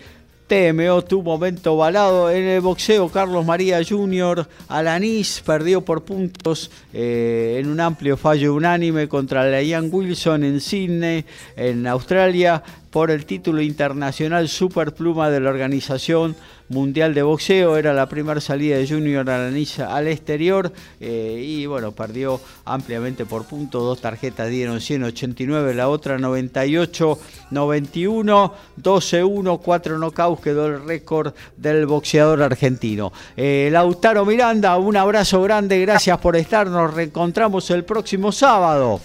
[0.48, 2.32] TMO, tu momento balado.
[2.32, 4.44] En el boxeo, Carlos María Jr.
[4.66, 11.24] Alanis perdió por puntos eh, en un amplio fallo unánime contra Ian Wilson en Sydney,
[11.54, 12.60] en Australia.
[12.94, 16.36] Por el título internacional Superpluma de la Organización
[16.68, 17.76] Mundial de Boxeo.
[17.76, 23.80] Era la primera salida de Junior al exterior eh, y bueno, perdió ampliamente por punto.
[23.80, 27.18] Dos tarjetas dieron 189, la otra 98,
[27.50, 33.12] 91, 12-1, 4 knockouts quedó el récord del boxeador argentino.
[33.36, 36.68] Eh, Lautaro Miranda, un abrazo grande, gracias por estar.
[36.68, 39.00] Nos reencontramos el próximo sábado.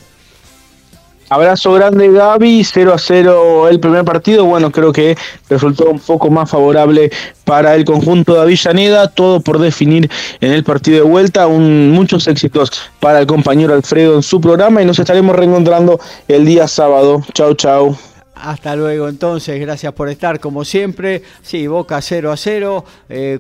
[1.29, 5.15] Abrazo grande Gaby, 0 a 0 el primer partido, bueno creo que
[5.47, 7.11] resultó un poco más favorable
[7.43, 10.09] para el conjunto de Avellaneda, todo por definir
[10.41, 14.81] en el partido de vuelta, un, muchos éxitos para el compañero Alfredo en su programa
[14.81, 17.95] y nos estaremos reencontrando el día sábado, chau chau.
[18.41, 21.23] Hasta luego entonces, gracias por estar como siempre.
[21.41, 22.85] Sí, Boca 0 a 0,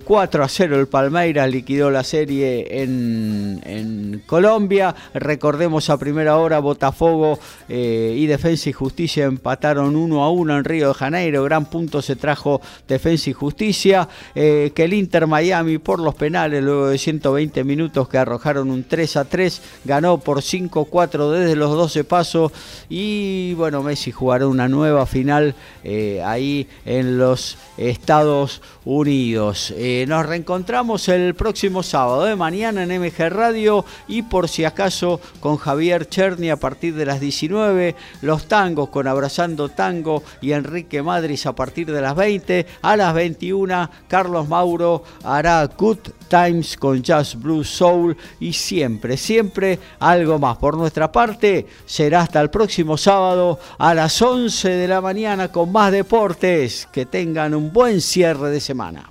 [0.03, 4.93] 4 eh, a 0 el Palmeiras liquidó la serie en, Colombia.
[5.13, 7.39] Recordemos a primera hora Botafogo
[7.69, 11.43] eh, y Defensa y Justicia empataron 1 a 1 en Río de Janeiro.
[11.43, 14.07] Gran punto se trajo Defensa y Justicia.
[14.35, 18.83] Eh, que el Inter Miami por los penales, luego de 120 minutos que arrojaron un
[18.83, 22.51] 3 a 3, ganó por 5 a 4 desde los 12 pasos.
[22.89, 29.73] Y bueno, Messi jugará una nueva final eh, ahí en los Estados Unidos.
[29.77, 35.21] Eh, nos reencontramos el próximo sábado de mañana en MG Radio y por si acaso
[35.39, 41.01] con Javier Cherny a partir de las 19, los tangos con Abrazando Tango y Enrique
[41.01, 47.01] Madrid a partir de las 20, a las 21 Carlos Mauro hará Good Times con
[47.01, 50.57] Jazz Blues Soul y siempre, siempre algo más.
[50.57, 55.71] Por nuestra parte, será hasta el próximo sábado a las 11 de la mañana con
[55.71, 56.87] más deportes.
[56.91, 59.09] Que tengan un buen cierre de semana.